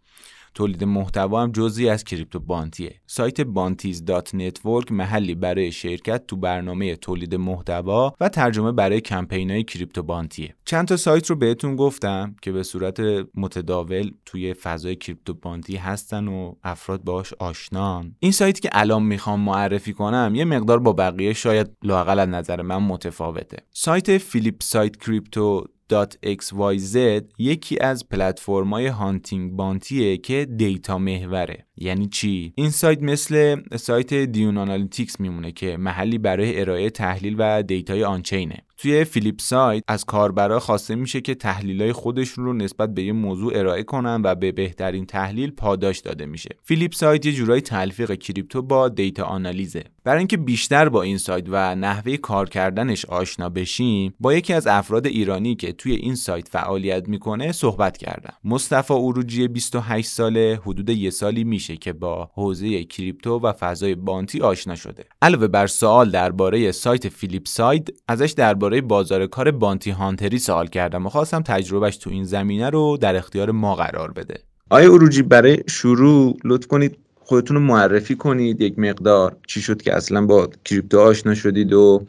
تولید 0.53 0.83
محتوا 0.83 1.43
هم 1.43 1.51
جزئی 1.51 1.89
از 1.89 2.03
کریپتو 2.03 2.39
bounty 2.39 2.92
ه 2.92 3.01
سایت 3.07 3.41
bounties 3.41 4.05
dot 4.05 4.35
network 4.35 4.91
محلی 4.91 5.35
برای 5.35 5.71
شرکت 5.71 6.27
تو 6.27 6.37
برنامه 6.37 6.95
تولید 6.95 7.35
محتوا 7.35 8.13
و 8.19 8.29
ترجمه 8.29 8.71
برای 8.71 9.01
کمپین 9.01 9.51
های 9.51 9.63
کریپتو 9.63 10.03
bounty 10.03 10.48
ه 10.48 10.55
چند 10.65 10.87
تا 10.87 10.97
سایت 10.97 11.29
رو 11.29 11.35
بهتون 11.35 11.75
گفتم 11.75 12.35
که 12.41 12.51
به 12.51 12.63
صورت 12.63 12.99
متداول 13.35 14.11
توی 14.25 14.53
فضای 14.53 14.95
کریپتو 14.95 15.33
bounty 15.33 15.75
هستن 15.75 16.27
و 16.27 16.53
افراد 16.63 17.03
باش 17.03 17.33
آشنان. 17.33 18.15
این 18.19 18.31
سایتی 18.31 18.61
که 18.61 18.69
الان 18.71 19.03
می‌خوام 19.03 19.39
معرفی 19.39 19.93
کنم 19.93 20.31
یه 20.35 20.45
مقدار 20.45 20.79
با 20.79 20.93
بقیه 20.93 21.33
شاید 21.33 21.67
لااقل 21.83 22.19
از 22.19 22.29
نظر 22.29 22.61
من 22.61 22.77
متفاوته. 22.77 23.57
سایت 23.71 24.17
Flipside 24.17 24.97
Crypto 24.97 25.65
.xyz 25.89 26.95
یکی 27.37 27.79
از 27.79 28.09
پلتفرم‌های 28.09 28.87
hunting 28.87 29.51
bounty 29.51 30.08
ه 30.08 30.17
که 30.17 30.45
دیتا 30.45 30.97
محوره. 30.97 31.65
یعنی 31.77 32.07
چی؟ 32.07 32.53
این 32.55 32.69
سایت 32.69 33.01
مثل 33.01 33.61
سایت 33.75 34.13
Dune 34.13 34.57
Analytics 34.57 35.19
میمونه 35.19 35.51
که 35.51 35.77
محلی 35.77 36.17
برای 36.17 36.61
ارائه 36.61 36.89
تحلیل 36.89 37.35
و 37.39 37.63
دیتای 37.63 38.03
on-chain 38.03 38.46
ه. 38.46 38.57
توی 38.77 39.03
Flipside 39.03 39.83
از 39.87 40.05
کاربرا 40.05 40.59
خواسته 40.59 40.95
میشه 40.95 41.21
که 41.21 41.35
تحلیلای 41.35 41.93
خودشون 41.93 42.45
رو 42.45 42.53
نسبت 42.53 42.93
به 42.93 43.03
یه 43.03 43.11
موضوع 43.11 43.57
ارائه 43.57 43.83
کنن 43.83 44.21
و 44.25 44.35
به 44.35 44.51
بهترین 44.51 45.05
تحلیل 45.05 45.51
پاداش 45.51 45.99
داده 45.99 46.25
میشه. 46.25 46.49
Flipside 46.63 47.25
یه 47.25 47.31
جورایی 47.31 47.61
تلفیق 47.61 48.13
کریپتو 48.13 48.61
با 48.61 48.89
دیتا 48.89 49.23
آنالیزه. 49.23 49.83
برای 50.03 50.17
اینکه 50.17 50.37
بیشتر 50.37 50.89
با 50.89 51.01
این 51.01 51.17
سایت 51.17 51.45
و 51.47 51.75
نحوه 51.75 52.17
کار 52.17 52.49
کردنش 52.49 53.05
آشنا 53.05 53.49
بشیم 53.49 54.13
با 54.19 54.33
یکی 54.33 54.53
از 54.53 54.67
افراد 54.67 55.07
ایرانی 55.07 55.55
که 55.55 55.71
توی 55.71 55.91
این 55.93 56.15
سایت 56.15 56.47
فعالیت 56.47 57.09
می‌کنه 57.09 57.51
صحبت 57.51 57.97
کردم. 57.97 58.33
مصطفی 58.43 58.93
اروجی 58.93 59.47
28 59.47 60.07
ساله 60.07 60.59
حدود 60.65 60.89
یه 60.89 61.09
سالی 61.09 61.43
میشه 61.43 61.77
که 61.77 61.93
با 61.93 62.29
حوزه 62.33 62.83
کریپتو 62.83 63.39
و 63.39 63.53
فضای 63.53 63.95
بانتی 63.95 64.41
آشنا 64.41 64.75
شده. 64.75 65.03
علاوه 65.21 65.47
بر 65.47 65.67
سوال 65.67 66.11
درباره 66.11 66.71
سایت 66.71 67.09
فیلیپ 67.09 67.47
سایت 67.47 67.87
ازش 68.07 68.33
درباره 68.63 68.81
بازار 68.81 69.27
کار 69.27 69.51
بانتی 69.51 69.91
هانتری 69.91 70.39
سوال 70.39 70.67
کردم 70.67 71.05
و 71.05 71.09
خواستم 71.09 71.41
تجربهش 71.41 71.97
تو 71.97 72.09
این 72.09 72.23
زمینه 72.23 72.69
رو 72.69 72.97
در 72.97 73.15
اختیار 73.15 73.51
ما 73.51 73.75
قرار 73.75 74.11
بده. 74.11 74.39
آیا 74.69 74.93
اروجی 74.93 75.21
برای 75.21 75.63
شروع 75.69 76.37
لطف 76.43 76.67
کنید 76.67 76.97
خودتون 77.23 77.57
رو 77.57 77.63
معرفی 77.63 78.15
کنید 78.15 78.61
یک 78.61 78.79
مقدار 78.79 79.35
چی 79.47 79.61
شد 79.61 79.81
که 79.81 79.95
اصلا 79.95 80.25
با 80.25 80.49
کریپتو 80.65 80.99
آشنا 80.99 81.35
شدید 81.35 81.73
و 81.73 82.05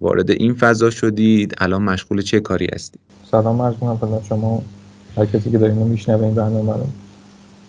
وارد 0.00 0.30
این 0.30 0.54
فضا 0.54 0.90
شدید. 0.90 1.54
الان 1.58 1.82
مشغول 1.82 2.22
چه 2.22 2.40
کاری 2.40 2.68
هستید؟ 2.74 3.00
سلام 3.30 3.62
عرض 3.62 3.74
می‌کنم 3.74 4.22
شما. 4.28 4.62
هر 5.16 5.26
کسی 5.26 5.50
که 5.50 5.58
دارین 5.58 5.76
میشنوه 5.76 6.24
این 6.24 6.34
برنامه 6.34 6.72
رو. 6.72 6.86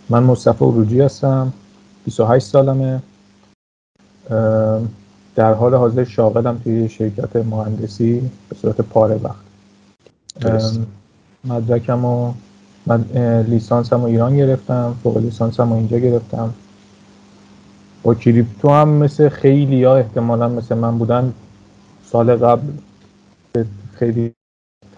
من 0.10 0.24
مصطفی 0.24 0.66
اروجی 0.66 1.02
هستم 1.02 1.54
28 2.06 2.46
سالمه. 2.46 3.02
در 5.40 5.54
حال 5.54 5.76
حاضر 5.76 6.04
شاغلم 6.04 6.58
توی 6.64 6.90
شرکت 6.90 7.36
مهندسی 7.36 8.30
به 8.50 8.56
صورت 8.56 8.82
پاره 8.82 9.16
وقت. 9.16 9.46
مدرکم 11.44 12.06
و 12.06 12.34
من 12.86 13.06
لیسانسم 13.48 14.02
رو 14.02 14.06
ایران 14.06 14.38
گرفتم 14.38 14.96
فوق 15.04 15.18
لیسانسم 15.18 15.70
رو 15.70 15.76
اینجا 15.76 15.98
گرفتم. 15.98 16.54
با 18.04 18.16
کریپتو 18.16 18.70
هم 18.70 18.90
مثل 18.90 19.30
خیلی 19.30 19.84
ها 19.84 19.96
احتمالا 19.96 20.50
مثل 20.50 20.76
من 20.76 20.98
بودن 20.98 21.34
سال 22.06 22.36
قبل. 22.36 22.68
خیلی 23.94 24.34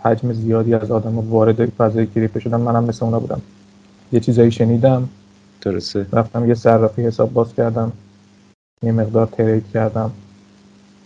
حجم 0.04 0.34
زیادی 0.34 0.74
از 0.74 0.92
آدم 0.92 1.20
وارد 1.20 1.66
فضای 1.66 2.08
کریپتو 2.08 2.40
شدن 2.40 2.60
منم 2.60 2.84
مثل 2.84 3.06
اونا 3.06 3.20
بودم. 3.20 3.42
یه 4.12 4.20
چیزایی 4.20 4.52
شنیدم. 4.52 5.10
درسته. 5.62 6.06
رفتم 6.14 6.48
یه 6.48 6.54
صرافی 6.54 7.02
حساب 7.02 7.34
باز 7.34 7.54
کردم. 7.54 7.92
یه 8.84 8.92
مقدار 8.92 9.26
ترید 9.26 9.66
کردم. 9.74 10.12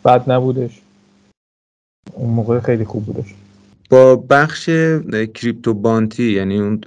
بد 0.06 0.32
نبودش. 0.32 0.82
اون 2.14 2.30
موقع 2.30 2.60
خیلی 2.60 2.86
خوب 2.86 3.06
بودش. 3.06 3.34
با 3.90 4.16
بخش 4.16 4.70
کریپتو 5.34 5.74
بانتی 5.74 6.32
یعنی 6.32 6.60
اون 6.60 6.82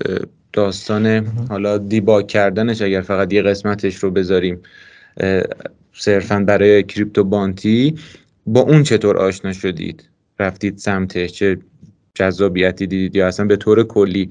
داستان 0.53 1.27
حالا 1.27 1.79
دیبا 1.79 2.23
کردنش 2.23 2.83
اگر 2.83 3.01
فقط 3.01 3.33
یه 3.33 3.43
قسمتش 3.43 3.97
رو 3.97 4.11
بذاریم 4.11 4.61
صرفا 5.93 6.39
برای 6.47 6.83
کریپتو 6.83 7.25
بانتی 7.25 7.95
با 8.47 8.61
اون 8.61 8.83
چطور 8.83 9.17
آشنا 9.17 9.53
شدید؟ 9.53 10.09
رفتید 10.39 10.79
سمتش؟ 10.79 11.33
چه 11.33 11.59
جذابیتی 12.15 12.87
دیدید؟ 12.87 13.17
یا 13.17 13.29
اصلا 13.29 13.47
به 13.47 13.57
طور 13.57 13.85
کلی 13.85 14.31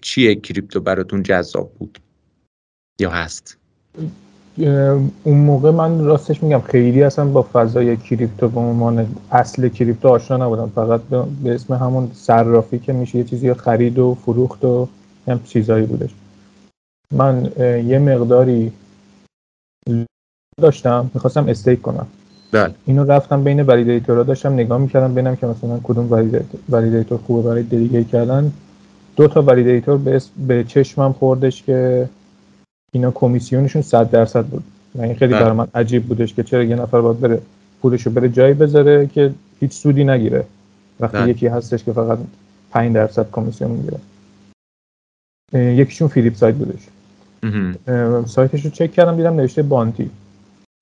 چیه 0.00 0.34
کریپتو 0.34 0.80
براتون 0.80 1.22
جذاب 1.22 1.72
بود؟ 1.78 1.98
یا 2.98 3.10
هست؟ 3.10 3.58
اون 5.24 5.36
موقع 5.36 5.70
من 5.70 6.04
راستش 6.04 6.42
میگم 6.42 6.60
خیلی 6.60 7.02
اصلا 7.02 7.24
با 7.24 7.46
فضای 7.52 7.96
کریپتو 7.96 8.48
به 8.48 8.60
عنوان 8.60 9.06
اصل 9.30 9.68
کریپتو 9.68 10.08
آشنا 10.08 10.36
نبودم. 10.36 10.72
فقط 10.74 11.00
به 11.42 11.54
اسم 11.54 11.74
همون 11.74 12.10
صرافی 12.14 12.78
که 12.78 12.92
میشه 12.92 13.18
یه 13.18 13.24
چیزی 13.24 13.54
خرید 13.54 13.98
و 13.98 14.16
فروخت 14.24 14.64
و 14.64 14.88
هم 15.28 15.40
چیزایی 15.44 15.86
بودش. 15.86 16.10
من 17.12 17.50
یه 17.86 17.98
مقداری 17.98 18.72
داشتم 20.60 21.10
می‌خواستم 21.14 21.48
استیک 21.48 21.82
کنم. 21.82 22.06
بله. 22.52 22.74
اینو 22.86 23.04
رفتم 23.04 23.44
بین 23.44 23.62
ولیدیتورها 23.62 24.22
داشتم 24.22 24.52
نگاه 24.52 24.78
می‌کردم 24.78 25.12
ببینم 25.12 25.36
که 25.36 25.46
مثلا 25.46 25.80
کدوم 25.82 26.32
ولیدیتور 26.68 27.18
خوبه 27.18 27.48
برای 27.48 27.62
دلیگیت 27.62 28.08
کردن. 28.08 28.52
دو 29.16 29.28
تا 29.28 29.42
ولیدیتور 29.42 29.96
به, 29.96 30.20
به 30.46 30.64
چشمم 30.64 31.12
خوردش 31.12 31.62
که 31.62 32.08
اینا 32.92 33.10
کمیسیونشون 33.10 33.82
100 33.82 34.10
درصد 34.10 34.44
بود 34.44 34.64
و 34.94 35.02
این 35.02 35.14
خیلی 35.14 35.32
بله. 35.32 35.42
برای 35.42 35.56
من 35.56 35.68
عجیب 35.74 36.06
بودش 36.06 36.34
که 36.34 36.42
چرا 36.42 36.62
یه 36.62 36.76
نفر 36.76 37.00
باید 37.00 37.20
بره 37.20 37.40
پولشو 37.82 38.10
بره 38.10 38.28
جایی 38.28 38.54
بذاره 38.54 39.06
که 39.06 39.34
هیچ 39.60 39.72
سودی 39.72 40.04
نگیره 40.04 40.44
وقتی 41.00 41.16
بله. 41.16 41.30
یکی 41.30 41.46
هستش 41.46 41.84
که 41.84 41.92
فقط 41.92 42.18
5 42.70 42.94
درصد 42.94 43.30
کمیسیون 43.32 43.70
می‌گیره 43.70 43.98
یکیشون 45.52 46.08
فیلیپ 46.08 46.34
سایت 46.34 46.54
بودش 46.54 46.88
سایتش 48.26 48.64
رو 48.64 48.70
چک 48.70 48.92
کردم 48.92 49.16
دیدم 49.16 49.36
نوشته 49.36 49.62
بانتی 49.62 50.10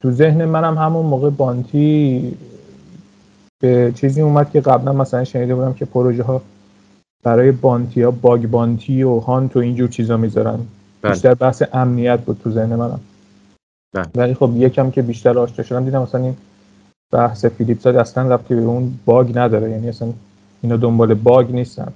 تو 0.03 0.11
ذهن 0.11 0.45
منم 0.45 0.79
همون 0.79 1.07
موقع 1.07 1.31
بانتی 1.31 2.33
به 3.61 3.93
چیزی 3.95 4.21
اومد 4.21 4.51
که 4.51 4.61
قبلا 4.61 4.93
مثلا 4.93 5.25
شنیده 5.25 5.55
بودم 5.55 5.75
که 5.75 5.85
پروژه 5.85 6.23
ها 6.23 6.43
برای 7.23 7.53
بانتی 7.53 8.03
ها 8.03 8.11
باگ 8.11 8.47
بانتی 8.47 9.03
و 9.03 9.19
هانت 9.19 9.57
و 9.57 9.59
اینجور 9.59 9.89
چیزا 9.89 10.17
می‌ذارن. 10.17 10.59
بیشتر 11.11 11.35
بحث 11.35 11.63
امنیت 11.73 12.21
بود 12.21 12.41
تو 12.45 12.51
ذهن 12.51 12.77
منم. 12.77 13.01
بله. 13.95 14.07
ولی 14.15 14.35
خب 14.35 14.53
یکم 14.57 14.91
که 14.91 15.03
بیشتر 15.03 15.39
آشنا 15.39 15.65
شدم 15.65 15.85
دیدم 15.85 16.03
مثلا 16.03 16.21
این 16.21 16.37
بحث 17.13 17.45
Flipside 17.45 17.97
اصلا 17.97 18.35
ربطی 18.35 18.55
به 18.55 18.61
اون 18.61 18.99
باگ 19.05 19.39
نداره. 19.39 19.71
یعنی 19.71 19.89
اصلا 19.89 20.13
اینا 20.63 20.77
دنبال 20.77 21.15
باگ 21.15 21.53
نیستن. 21.53 21.93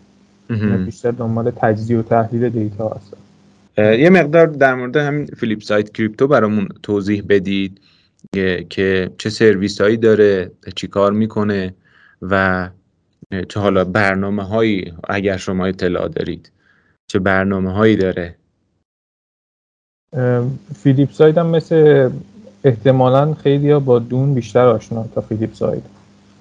بیشتر 0.84 1.10
دنبال 1.10 1.50
تجزیه 1.50 1.98
و 1.98 2.02
تحلیل 2.02 2.48
دیتا 2.48 2.88
هستن. 2.88 3.16
یه 3.78 4.10
مقدار 4.10 4.46
در 4.46 4.74
مورد 4.74 4.96
همین 4.96 5.26
Flipside 5.26 5.92
Crypto 5.92 6.26
برامون 6.26 6.68
توضیح 6.82 7.22
بدید 7.28 7.80
که 8.70 9.10
چه 9.18 9.30
سرویس 9.30 9.80
هایی 9.80 9.96
داره 9.96 10.50
چی 10.74 10.86
کار 10.86 11.12
می‌کنه 11.12 11.74
و 12.22 12.68
چه 13.48 13.60
حالا 13.60 13.84
برنامه 13.84 14.42
هایی 14.42 14.92
اگر 15.08 15.36
شما 15.36 15.66
اطلاع 15.66 16.08
دارید 16.08 16.52
چه 17.06 17.18
برنامه 17.18 17.72
هایی 17.72 17.96
داره. 17.96 18.36
Flipside 20.82 21.38
هم 21.38 21.46
مثل 21.46 22.10
احتمالا 22.64 23.34
خیلی 23.34 23.70
ها 23.70 23.80
با 23.80 23.98
Dune 23.98 24.34
بیشتر 24.34 24.66
آشنا 24.66 25.04
تا 25.14 25.20
Flipside 25.20 25.82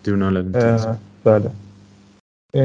Dune 0.03 0.53
بله. 1.23 1.51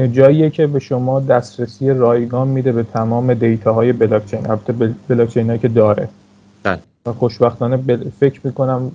جاییه 0.07 0.49
که 0.49 0.67
به 0.67 0.79
شما 0.79 1.19
دسترسی 1.19 1.89
رایگان 1.89 2.47
میده 2.47 2.71
به 2.71 2.83
تمام 2.83 3.33
دیتاهای 3.33 3.93
بلاکچین 3.93 4.49
البته 4.49 4.73
بلاکچین 5.07 5.47
هایی 5.47 5.59
که 5.59 5.67
داره. 5.67 6.09
بله. 6.63 6.79
و 7.05 7.13
خوشبختانه 7.13 7.77
فکر 8.19 8.39
می‌کنم 8.43 8.91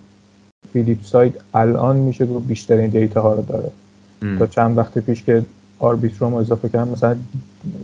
Flipside 0.73 1.41
الان 1.55 1.97
میشه 1.97 2.27
گفت 2.27 2.47
بیشترین 2.47 2.91
دیتا 2.91 3.23
ها 3.23 3.35
رو 3.35 3.43
داره. 3.43 3.71
ام. 4.23 4.39
تا 4.39 4.47
چند 4.47 4.79
وقت 4.79 4.99
پیش 4.99 5.25
که 5.25 5.43
Arbitrum 5.79 6.35
اضافه 6.35 6.69
کردن 6.69 6.89
مثلا 6.89 7.17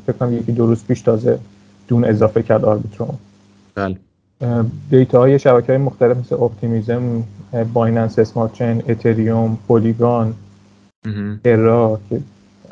فکر 0.06 0.16
کنم 0.16 0.36
یکی 0.36 0.52
دو 0.52 0.66
روز 0.66 0.84
پیش 0.84 1.00
تازه 1.00 1.38
Dune 1.88 2.04
اضافه 2.04 2.42
کرد 2.42 2.64
Arbitrum. 2.64 3.18
بله. 3.74 3.96
دیتا 4.90 5.18
های 5.18 5.38
شبکه 5.38 5.72
های 5.72 5.82
مختلف 5.82 6.16
مثل 6.16 6.34
Optimism 6.34 7.22
Binance 7.72 8.18
Smart 8.18 8.52
Chain 8.52 8.82
اتریوم 8.88 9.58
Polygon 9.68 10.34
Terra 11.44 12.00
که 12.10 12.20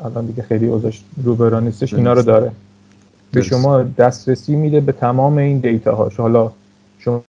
الان 0.03 0.25
دیگه 0.25 0.43
خیلی 0.43 0.67
اوضاعش 0.67 1.03
رو 1.23 1.59
نیستش 1.59 1.93
اینا 1.93 2.13
رو 2.13 2.21
داره. 2.21 2.51
به 3.31 3.41
شما 3.41 3.83
دسترسی 3.83 4.55
میده 4.55 4.79
به 4.79 4.91
تمام 4.91 5.37
این 5.37 5.59
دیتا 5.59 5.95
هاش 5.95 6.15
حالا 6.15 6.51
شما 6.99 7.23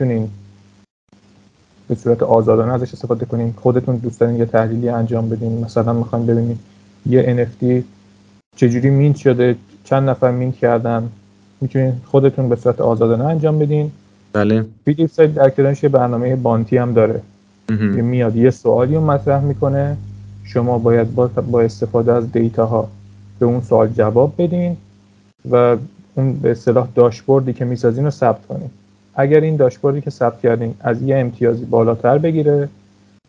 می‌تونین 0.00 0.30
به 1.88 1.94
صورت 1.94 2.22
آزادانه 2.22 2.72
ازش 2.72 2.92
استفاده 2.92 3.26
کنین. 3.26 3.54
خودتون 3.56 3.96
دوست 3.96 4.20
دارین 4.20 4.36
یه 4.36 4.46
تحلیلی 4.46 4.88
انجام 4.88 5.28
بدین. 5.28 5.64
مثلا 5.64 5.92
می‌خواین 5.92 6.26
ببینید 6.26 6.58
یه 7.06 7.46
NFT 7.46 7.84
چجوری 8.56 8.90
mint 8.90 9.16
شده 9.16 9.56
چند 9.84 10.08
نفر 10.10 10.30
mint 10.30 10.56
کردن. 10.56 11.08
می‌تونین 11.62 11.92
خودتون 12.04 12.48
به 12.48 12.56
صورت 12.56 12.80
آزادانه 12.80 13.24
انجام 13.24 13.58
بدین. 13.58 13.90
بله. 14.32 14.64
Flipside 14.84 15.34
در 15.34 15.50
کنارش 15.50 15.82
یه 15.82 15.88
برنامه 15.88 16.36
bounty 16.36 16.76
هم 16.76 16.92
داره. 16.92 17.20
که 17.68 18.02
میاد 18.02 18.36
یه 18.36 18.50
سوالی 18.50 18.94
رو 18.94 19.00
مطرح 19.00 19.44
می‌کنه. 19.44 19.96
شما 20.44 20.78
باید 20.78 21.14
با, 21.14 21.26
با 21.26 21.60
استفاده 21.60 22.12
از 22.12 22.32
دیتا 22.32 22.66
ها 22.66 22.88
به 23.38 23.46
اون 23.46 23.60
سوال 23.60 23.88
جواب 23.88 24.34
بدین 24.38 24.76
و 25.50 25.76
اون 26.14 26.32
به 26.32 26.50
اصطلاح 26.50 26.88
داشبوردی 26.94 27.52
که 27.52 27.64
می‌سازین 27.64 28.04
رو 28.04 28.10
ثبت 28.10 28.46
کنین. 28.46 28.70
اگر 29.14 29.40
این 29.40 29.56
داشبوردی 29.56 30.00
که 30.00 30.10
ثبت 30.10 30.40
کردین 30.40 30.74
از 30.80 31.02
یه 31.02 31.16
امتیازی 31.16 31.64
بالاتر 31.64 32.18
بگیره 32.18 32.68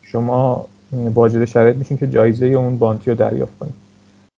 شما 0.02 0.66
واجد 0.92 1.44
شرایط 1.44 1.76
میشین 1.76 1.98
که 1.98 2.06
جایزه 2.06 2.46
اون 2.46 2.78
بانتی 2.78 3.10
رو 3.10 3.16
دریافت 3.16 3.58
کنید 3.58 3.74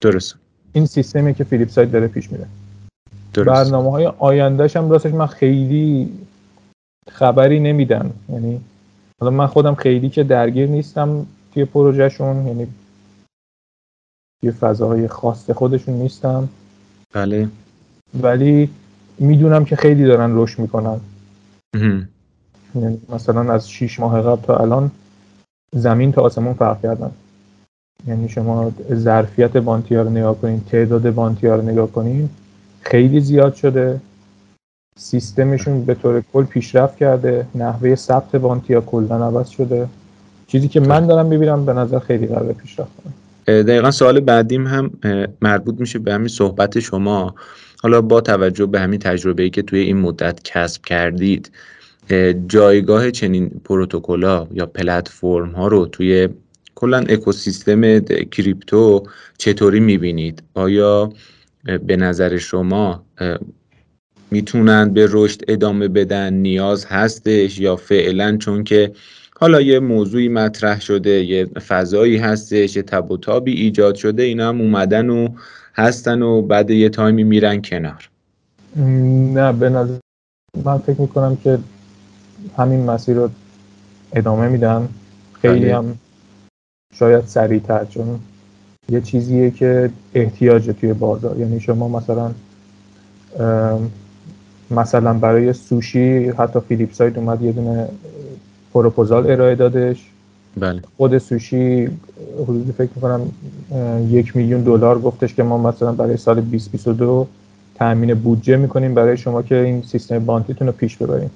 درست. 0.00 0.34
این 0.72 0.86
سیستمی 0.86 1.34
که 1.34 1.44
فیلیپ 1.44 1.68
سایت 1.68 1.92
داره 1.92 2.06
پیش 2.06 2.32
میره. 2.32 2.46
برنامه 3.34 3.90
های 3.90 4.06
آیندهش 4.06 4.76
هم 4.76 4.90
راستش 4.90 5.14
من 5.14 5.26
خیلی 5.26 6.12
خبری 7.10 7.60
نمیدن 7.60 8.10
یعنی 8.28 8.60
حالا 9.20 9.30
من 9.30 9.46
خودم 9.46 9.74
خیلی 9.74 10.08
که 10.08 10.24
درگیر 10.24 10.68
نیستم 10.68 11.26
توی 11.54 11.64
پروژهشون 11.64 12.46
یعنی 12.46 12.66
توی 14.40 14.50
فضاهای 14.50 15.08
خاص 15.08 15.50
خودشون 15.50 15.94
نیستم. 15.94 16.48
بله. 17.12 17.48
ولی 18.22 18.70
می‌دونم 19.18 19.64
که 19.64 19.76
خیلی 19.76 20.04
دارن 20.04 20.30
رشد 20.38 20.58
می‌کنن. 20.58 21.00
یعنی 22.74 23.00
مثلا 23.08 23.52
از 23.52 23.70
6 23.70 24.00
ماه 24.00 24.22
قبل 24.22 24.42
تا 24.42 24.56
الان 24.56 24.90
زمین 25.72 26.12
تا 26.12 26.22
آسمون 26.22 26.54
فرق 26.54 26.82
کردن. 26.82 27.10
یعنی 28.06 28.28
شما 28.28 28.72
ظرفیت 28.92 29.56
بانتی 29.56 29.94
ها 29.94 30.02
رو 30.02 30.10
نگاه 30.10 30.40
کنین 30.40 30.60
تعداد 30.60 31.10
بانتی 31.10 31.46
ها 31.46 31.54
رو 31.54 31.62
نگاه 31.62 31.92
کنین 31.92 32.28
خیلی 32.84 33.20
زیاد 33.20 33.54
شده. 33.54 34.00
سیستمشون 34.98 35.84
به 35.84 35.94
طور 35.94 36.22
کل 36.32 36.44
پیشرفت 36.44 36.96
کرده. 36.96 37.46
نحوه 37.54 37.94
ثبت 37.94 38.36
بانتی 38.36 38.80
کلا 38.86 39.26
عوض 39.26 39.48
شده. 39.48 39.86
چیزی 40.46 40.68
که 40.68 40.80
من 40.80 41.06
دارم 41.06 41.26
می‌بینم 41.26 41.66
به 41.66 41.72
نظر 41.72 41.98
خیلی 41.98 42.26
قرار 42.26 42.52
پیشرفت 42.52 42.90
کنه. 42.96 43.62
دقیقا 43.62 43.90
سوال 43.90 44.20
بعدیم 44.20 44.66
هم 44.66 44.90
مربوط 45.42 45.80
میشه 45.80 45.98
به 45.98 46.14
همین 46.14 46.28
صحبت 46.28 46.80
شما. 46.80 47.34
حالا 47.82 48.00
با 48.00 48.20
توجه 48.20 48.66
به 48.66 48.80
همین 48.80 48.98
تجربه‌ای 48.98 49.50
که 49.50 49.62
توی 49.62 49.78
این 49.78 49.96
مدت 49.96 50.40
کسب 50.44 50.84
کردید 50.84 51.50
جایگاه 52.48 53.10
چنین 53.10 53.50
پروتکل‌ها 53.64 54.48
یا 54.52 54.66
پلتفرم 54.66 55.50
ها 55.50 55.68
رو 55.68 55.86
توی 55.86 56.28
کلا 56.74 56.98
اکوسیستم 56.98 57.98
کریپتو 58.24 59.02
چطوری 59.38 59.80
می‌بینید؟ 59.80 60.42
آیا 60.54 61.12
به 61.64 61.96
نظر 61.96 62.36
شما 62.36 63.04
می‌تونن 64.30 64.92
به 64.92 65.08
رشد 65.10 65.40
ادامه 65.48 65.88
بدن؟ 65.88 66.32
نیاز 66.32 66.86
هستش 66.86 67.58
یا 67.58 67.76
فعلا؟ 67.76 68.36
چون 68.36 68.64
که 68.64 68.92
حالا 69.40 69.60
یه 69.60 69.80
موضوعی 69.80 70.28
مطرح 70.28 70.80
شده 70.80 71.24
یه 71.24 71.44
فضایی 71.44 72.16
هستش 72.16 72.76
یه 72.76 72.82
تب 72.82 73.10
و 73.10 73.16
تابی 73.16 73.52
ایجاد 73.52 73.94
شده 73.94 74.22
اینا 74.22 74.48
هم 74.48 74.60
اومدن 74.60 75.10
و 75.10 75.28
هستن 75.74 76.22
و 76.22 76.42
بعد 76.42 76.70
یه 76.70 76.88
تایمی 76.88 77.24
میرن 77.24 77.62
کنار. 77.62 78.08
نه 79.34 79.52
به 79.52 79.68
نظر 79.68 79.98
من 80.64 80.78
فکر 80.78 81.00
می‌کنم 81.00 81.36
که 81.36 81.58
همین 82.56 82.84
مسیر 82.84 83.16
رو 83.16 83.30
ادامه 84.12 84.48
میدن. 84.48 84.88
خیلی 85.42 85.60
بله. 85.60 85.76
هم 85.76 85.98
شاید 86.94 87.26
سریعتر 87.26 87.84
چون 87.84 88.20
یه 88.88 89.00
چیزیه 89.00 89.50
که 89.50 89.90
احتیاجه 90.14 90.72
توی 90.72 90.92
بازار. 90.92 91.38
یعنی 91.38 91.60
شما 91.60 91.88
مثلا 91.88 92.30
مثلا 94.70 95.14
برای 95.14 95.52
سوشی 95.52 96.28
حتی 96.28 96.60
فیلیپ 96.68 96.92
سایت 96.92 97.18
اومد 97.18 97.42
یه 97.42 97.52
دونه 97.52 97.88
پروپوزال 98.74 99.30
ارائه 99.30 99.54
دادش. 99.54 100.10
بله. 100.56 100.82
خود 100.96 101.18
سوشی 101.18 101.88
حدودی 102.42 102.72
فکر 102.72 102.90
می‌کنم 102.96 103.20
یک 104.10 104.36
میلیون 104.36 104.60
دلار 104.60 104.98
گفتش 104.98 105.34
که 105.34 105.42
ما 105.42 105.58
مثلا 105.58 105.92
برای 105.92 106.16
سال 106.16 106.40
2022 106.40 107.26
تامین 107.74 108.14
بودجه 108.14 108.56
می‌کنیم 108.56 108.94
برای 108.94 109.16
شما 109.16 109.42
که 109.42 109.56
این 109.56 109.82
سیستم 109.82 110.18
بانکیتون 110.18 110.66
رو 110.66 110.72
پیش 110.72 110.96
ببریم. 110.96 111.30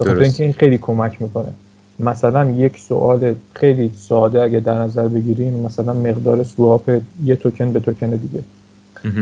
بخاطر 0.00 0.20
اینکه 0.20 0.44
این 0.44 0.52
خیلی 0.52 0.78
کمک 0.78 1.22
می‌کنه. 1.22 1.48
مثلا 2.00 2.50
یک 2.50 2.78
سوال 2.78 3.34
خیلی 3.54 3.90
ساده 3.96 4.42
اگه 4.42 4.60
در 4.60 4.78
نظر 4.78 5.08
بگیریم 5.08 5.54
مثلا 5.54 5.92
مقدار 5.92 6.42
سواپ 6.42 6.98
یه 7.24 7.36
توکن 7.36 7.72
به 7.72 7.80
توکن 7.80 8.10
دیگه. 8.10 8.42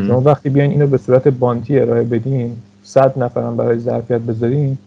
شما 0.06 0.20
وقتی 0.20 0.50
بیاین 0.50 0.70
اینو 0.70 0.86
به 0.86 0.98
صورت 0.98 1.28
بانتی 1.28 1.78
ارائه 1.78 2.02
بدین 2.02 2.56
صد 2.82 3.18
نفرم 3.18 3.56
برای 3.56 3.78
ظرفیت 3.78 4.20
بذارین 4.20 4.78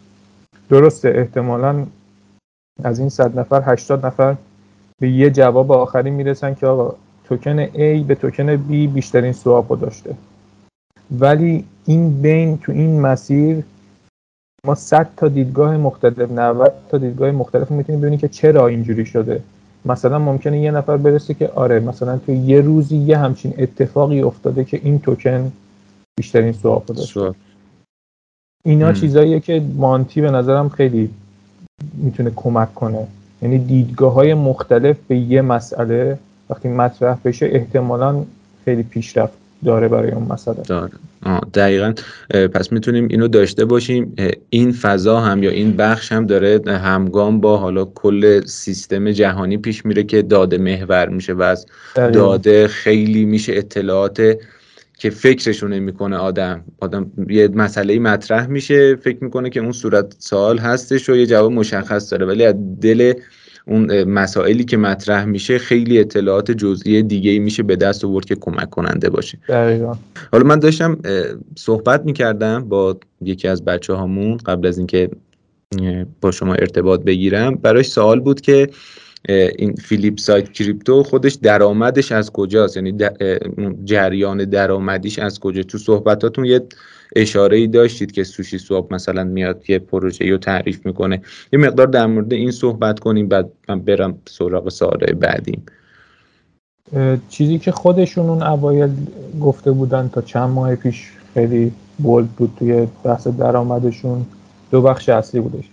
درسته 0.70 1.08
احتمالا 1.08 1.86
از 2.84 2.98
این 2.98 3.08
صد 3.08 3.38
نفر 3.38 3.62
80 3.64 4.06
نفر 4.06 4.36
به 5.00 5.10
یه 5.10 5.30
جواب 5.30 5.72
آخری 5.72 6.10
می‌رسن 6.10 6.54
که 6.54 6.66
آقا 6.66 6.94
توکن 7.24 7.66
A 7.66 8.04
به 8.06 8.14
توکن 8.14 8.56
B 8.56 8.70
بیشترین 8.94 9.32
سواپ 9.32 9.80
داشته. 9.80 10.14
ولی 11.20 11.64
این 11.86 12.22
بین 12.22 12.58
تو 12.58 12.72
این 12.72 13.00
مسیر 13.00 13.64
ما 14.66 14.74
100 14.74 15.08
تا 15.16 15.28
دیدگاه 15.28 15.76
مختلف 15.76 16.30
90 16.30 16.72
تا 16.88 16.98
دیدگاه 16.98 17.30
مختلف 17.30 17.70
می‌تونیم 17.70 18.00
ببینیم 18.00 18.18
که 18.18 18.28
چرا 18.28 18.66
اینجوری 18.66 19.06
شده. 19.06 19.42
مثلا 19.84 20.18
ممکنه 20.18 20.60
یه 20.60 20.70
نفر 20.70 20.96
برسه 20.96 21.34
که 21.34 21.48
آره 21.48 21.80
مثلا 21.80 22.18
تو 22.18 22.32
یه 22.32 22.60
روزی 22.60 22.96
یه 22.96 23.18
همچین 23.18 23.54
اتفاقی 23.58 24.22
افتاده 24.22 24.64
که 24.64 24.80
این 24.84 24.98
توکن 24.98 25.52
بیشترین 26.16 26.52
سواب 26.52 26.86
داشته 26.86 27.34
اینا 28.64 28.92
چیزاییه 28.92 29.40
که 29.40 29.62
مانتی 29.76 30.20
به 30.20 30.30
نظرم 30.30 30.68
خیلی 30.68 31.10
می‌تونه 31.94 32.32
کمک 32.36 32.74
کنه. 32.74 33.06
یعنی 33.42 33.58
دیدگاه 33.58 34.12
های 34.12 34.34
مختلف 34.34 34.96
به 35.08 35.16
یه 35.16 35.42
مسئله 35.42 36.18
وقتی 36.50 36.68
مطرح 36.68 37.18
بشه 37.24 37.46
احتمالا 37.52 38.24
خیلی 38.64 38.82
پیشرفت 38.82 39.41
داره 39.64 39.88
برای 39.88 40.10
اون 40.10 40.32
مسئله. 40.32 40.56
داره. 40.66 40.92
دقیقا. 41.54 41.92
پس 42.54 42.72
می‌تونیم 42.72 43.08
اینو 43.10 43.28
داشته 43.28 43.64
باشیم. 43.64 44.14
این 44.50 44.72
فضا 44.72 45.20
هم 45.20 45.42
یا 45.42 45.50
این 45.50 45.76
بخش 45.76 46.12
هم 46.12 46.26
داره 46.26 46.60
همگام 46.66 47.40
با 47.40 47.56
حالا 47.56 47.84
کل 47.84 48.46
سیستم 48.46 49.10
جهانی 49.10 49.56
پیش 49.56 49.86
میره 49.86 50.02
که 50.02 50.22
داده 50.22 50.58
محور 50.58 51.08
میشه 51.08 51.32
و 51.32 51.42
از 51.42 51.66
داده 51.94 52.68
خیلی 52.68 53.24
میشه 53.24 53.52
اطلاعات 53.56 54.36
که 54.98 55.10
فکرشو 55.10 55.68
نمی‌کنه 55.68 56.16
آدم. 56.16 56.64
آدم 56.80 57.10
یه 57.28 57.48
مسئله 57.48 57.98
مطرح 57.98 58.46
میشه 58.46 58.96
فکر 58.96 59.24
می‌کنه 59.24 59.50
که 59.50 59.60
اون 59.60 59.72
صورت 59.72 60.14
سوال 60.18 60.58
هستش 60.58 61.08
و 61.08 61.16
یه 61.16 61.26
جواب 61.26 61.52
مشخص 61.52 62.12
داره. 62.12 62.26
ولی 62.26 62.44
از 62.44 62.54
دل 62.80 63.12
اون 63.66 64.04
مسائلی 64.04 64.64
که 64.64 64.76
مطرح 64.76 65.24
میشه 65.24 65.58
خیلی 65.58 65.98
اطلاعات 65.98 66.50
جزئی 66.50 67.02
دیگه 67.02 67.30
ای 67.30 67.38
میشه 67.38 67.62
به 67.62 67.76
دست 67.76 68.04
آورد 68.04 68.24
که 68.24 68.34
کمک 68.34 68.70
کننده 68.70 69.10
باشه. 69.10 69.38
دقیقا. 69.48 69.94
حالا 70.32 70.44
من 70.44 70.58
داشتم 70.58 70.98
صحبت 71.58 72.04
می‌کردم 72.04 72.64
با 72.68 72.96
یکی 73.20 73.48
از 73.48 73.64
بچه 73.64 73.92
هامون 73.92 74.36
قبل 74.36 74.66
از 74.66 74.78
اینکه 74.78 75.10
با 76.20 76.30
شما 76.30 76.54
ارتباط 76.54 77.02
بگیرم. 77.02 77.54
براش 77.54 77.86
سوال 77.86 78.20
بود 78.20 78.40
که 78.40 78.68
این 79.58 79.74
فیلیپ 79.74 80.18
سایت 80.18 80.52
کریپتو 80.52 81.02
خودش 81.02 81.32
درآمدش 81.34 82.12
از 82.12 82.30
کجاست؟ 82.30 82.76
یعنی 82.76 82.94
جریان 83.84 84.44
درآمدیش 84.44 85.18
از 85.18 85.40
کجا 85.40 85.62
تو 85.62 85.78
صحبتاتون 85.78 86.44
یه 86.44 86.60
اشاره 87.16 87.56
ای 87.56 87.66
داشتید 87.66 88.12
که 88.12 88.24
سوشی 88.24 88.58
سواب 88.58 88.92
مثلا 88.92 89.24
میاد 89.24 89.70
یه 89.70 89.78
پروژه 89.78 90.30
رو 90.30 90.38
تعریف 90.38 90.86
می‌کنه. 90.86 91.22
یه 91.52 91.58
مقدار 91.58 91.86
در 91.86 92.06
مورد 92.06 92.32
این 92.32 92.50
صحبت 92.50 92.98
کنیم 92.98 93.28
بعد 93.28 93.50
من 93.68 93.80
برم 93.80 94.18
سراغ 94.28 94.68
سوال 94.68 94.98
بعدیم. 94.98 95.62
چیزی 97.28 97.58
که 97.58 97.72
خودشون 97.72 98.28
اون 98.28 98.42
اوایل 98.42 98.90
گفته 99.40 99.72
بودن 99.72 100.10
تا 100.12 100.20
چند 100.20 100.50
ماه 100.50 100.74
پیش 100.74 101.10
خیلی 101.34 101.72
بولد 101.98 102.28
بود 102.28 102.52
توی 102.58 102.86
بحث 103.04 103.26
درآمدشون 103.26 104.26
دو 104.70 104.82
بخش 104.82 105.08
اصلی 105.08 105.40
بودش. 105.40 105.64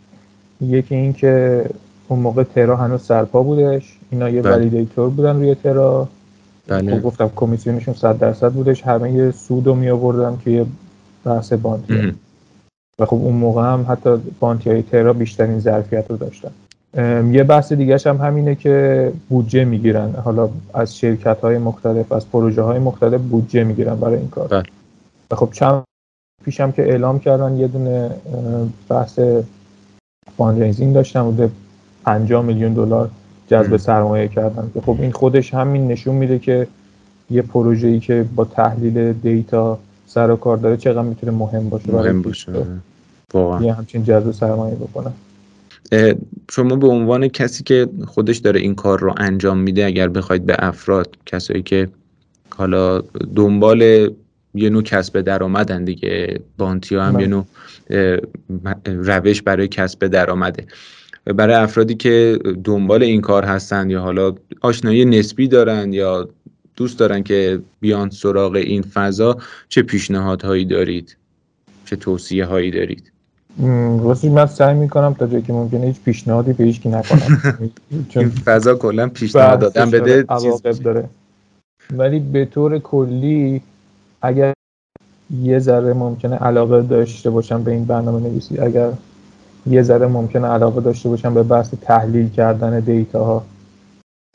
یکی 0.62 0.96
این 0.96 1.14
که 1.14 1.66
اون 2.08 2.20
موقع 2.20 2.44
ترا 2.44 2.76
هنوز 2.76 3.02
سرپا 3.02 3.44
بودش 3.44 3.98
اینا 4.12 4.30
یه 4.30 4.42
ولیدیتور 4.42 5.10
بودن 5.10 5.36
روی 5.36 5.56
ترا. 5.56 6.10
بله. 6.68 6.96
خب 6.96 7.04
گفتم 7.04 7.32
کمیسیونشون 7.36 7.94
100 7.94 8.18
درصد 8.18 8.52
بودش. 8.52 8.82
همه 8.82 9.12
یه 9.12 9.32
سود 9.32 9.68
رو 9.68 9.76
می 9.76 9.90
آوردن 9.90 10.38
که 10.46 10.52
یه 10.52 10.66
بحث 11.26 11.54
بانتی 11.54 12.14
و 13.00 13.06
خب 13.06 13.16
اون 13.16 13.36
موقع 13.36 13.64
هم 13.64 13.86
حتی 13.90 14.10
بانتی 14.40 14.70
های 14.70 14.82
ترا 14.82 15.14
بیشترین 15.14 15.60
ظرفیت 15.60 16.06
رو 16.10 16.18
داشتن. 16.18 16.52
یه 17.32 17.44
بحث 17.44 17.74
دیگه 17.74 17.98
هم 18.06 18.18
همینه 18.18 18.56
که 18.56 19.12
بودجه 19.30 19.66
می‌گیرن. 19.66 20.12
حالا 20.12 20.50
از 20.74 20.98
شرکت 20.98 21.40
های 21.40 21.58
مختلف 21.58 22.12
از 22.12 22.30
پروژه 22.30 22.62
های 22.62 22.80
مختلف 22.80 23.22
بودجه 23.22 23.64
می‌گیرن 23.64 23.96
برای 23.96 24.18
این 24.18 24.30
کار. 24.30 24.48
بله. 24.48 24.64
و 25.32 25.36
خب 25.36 25.50
چند 25.52 25.84
پیشم 26.46 26.72
که 26.72 26.82
اعلام 26.82 27.20
کردن 27.20 27.58
یه 27.58 27.68
دونه 27.68 28.12
بحث 28.90 29.20
fundraising 30.38 30.94
داشتن 30.94 31.24
بوده 31.24 31.50
50 32.06 32.46
میلیون 32.46 32.74
دلار 32.74 33.10
جذب 33.48 33.78
سرمایه 33.78 34.28
کردن. 34.28 34.72
که 34.74 34.82
خب 34.82 34.98
این 35.00 35.12
خودش 35.12 35.54
همین 35.54 35.88
نشون 35.88 36.16
میده 36.16 36.40
که 36.40 36.68
یه 37.30 37.42
پروژه‌ای 37.42 38.00
که 38.00 38.26
با 38.36 38.46
تحلیل 38.46 39.14
دیتا 39.14 39.80
سر 40.10 40.32
و 40.32 40.36
کار 40.36 40.58
داره 40.58 40.78
چقدر 40.78 41.02
می‌تونه 41.02 41.32
مهم 41.32 41.70
باشه 41.70 41.92
مهم 41.92 42.22
باشه. 42.22 42.52
واقعا. 43.34 43.66
یه 43.66 43.74
همچین 43.74 44.04
جذب 44.04 44.32
سرمایه 44.32 44.76
بکنه. 44.76 45.12
شما 46.52 46.76
به 46.76 46.88
عنوان 46.88 47.28
کسی 47.28 47.64
که 47.64 47.88
خودش 48.08 48.38
داره 48.38 48.60
این 48.60 48.76
کار 48.76 49.00
رو 49.00 49.14
انجام 49.18 49.58
میده 49.58 49.86
اگر 49.86 50.08
بخواید 50.08 50.46
به 50.46 50.56
افراد 50.60 51.16
کسایی 51.26 51.62
که 51.62 51.88
حالا 52.56 53.02
دنبال 53.36 53.82
یه 54.54 54.70
نوع 54.70 54.84
کسب 54.84 55.22
درآمدن 55.22 55.84
دیگه 55.84 56.40
بانتی 56.58 56.96
هم 56.96 57.20
یه 57.20 57.28
بله. 57.28 57.28
نوع 57.28 57.46
روش 58.86 59.42
برای 59.42 59.68
کسب 59.68 60.08
درآمده. 60.08 60.66
برای 61.26 61.56
افرادی 61.56 61.96
که 61.96 62.40
دنبال 62.64 63.04
این 63.04 63.22
کار 63.22 63.46
هستن 63.46 63.90
یا 63.90 64.02
حالا 64.02 64.36
آشنایی 64.62 65.06
نسبی 65.06 65.48
دارن 65.48 65.94
یا 65.94 66.30
دوست 66.80 67.00
دارن 67.00 67.24
که 67.24 67.62
بیان 67.80 68.10
سراغ 68.10 68.56
این 68.56 68.82
فضا 68.82 69.38
چه 69.70 69.82
پیشنهادهایی 69.82 70.66
دارید؟ 70.66 71.18
چه 71.86 71.96
توصیه 71.96 72.46
هایی 72.46 72.72
دارید 72.72 73.12
راستی 74.04 74.30
من 74.30 74.46
سعی 74.46 74.76
می‌کنم 74.76 75.14
تا 75.14 75.28
جایی 75.28 75.44
که 75.44 75.54
ممکنه 75.54 75.86
هیچ 75.86 76.00
پیشنهادی 76.06 76.54
به 76.54 76.64
هیچ 76.64 76.88
نکنم. 76.88 77.42
چون 78.10 78.30
فضا 78.30 78.76
کلا 78.76 79.10
پیشنهاد 79.10 79.60
دادن 79.60 79.92
بده 79.92 80.26
داره 80.84 81.10
ولی 81.94 82.20
به 82.20 82.46
طور 82.46 82.80
کلی 82.80 83.62
اگر 84.22 84.54
یه 85.42 85.60
ذره 85.60 85.94
ممکنه 85.94 86.36
علاقه 86.36 86.82
داشته 86.82 87.30
باشم 87.30 87.64
به 87.64 87.72
این 87.72 87.86
برنامه 87.86 88.30
نویسی 88.30 88.60
اگر 88.60 88.92
یه 89.68 89.82
ذره 89.82 90.08
ممکنه 90.08 90.48
علاقه 90.48 90.82
داشته 90.82 91.10
باشم 91.10 91.34
به 91.34 91.44
بحث 91.44 91.74
تحلیل 91.82 92.30
کردن 92.30 92.80
دیتا 92.80 93.26
ها 93.26 93.46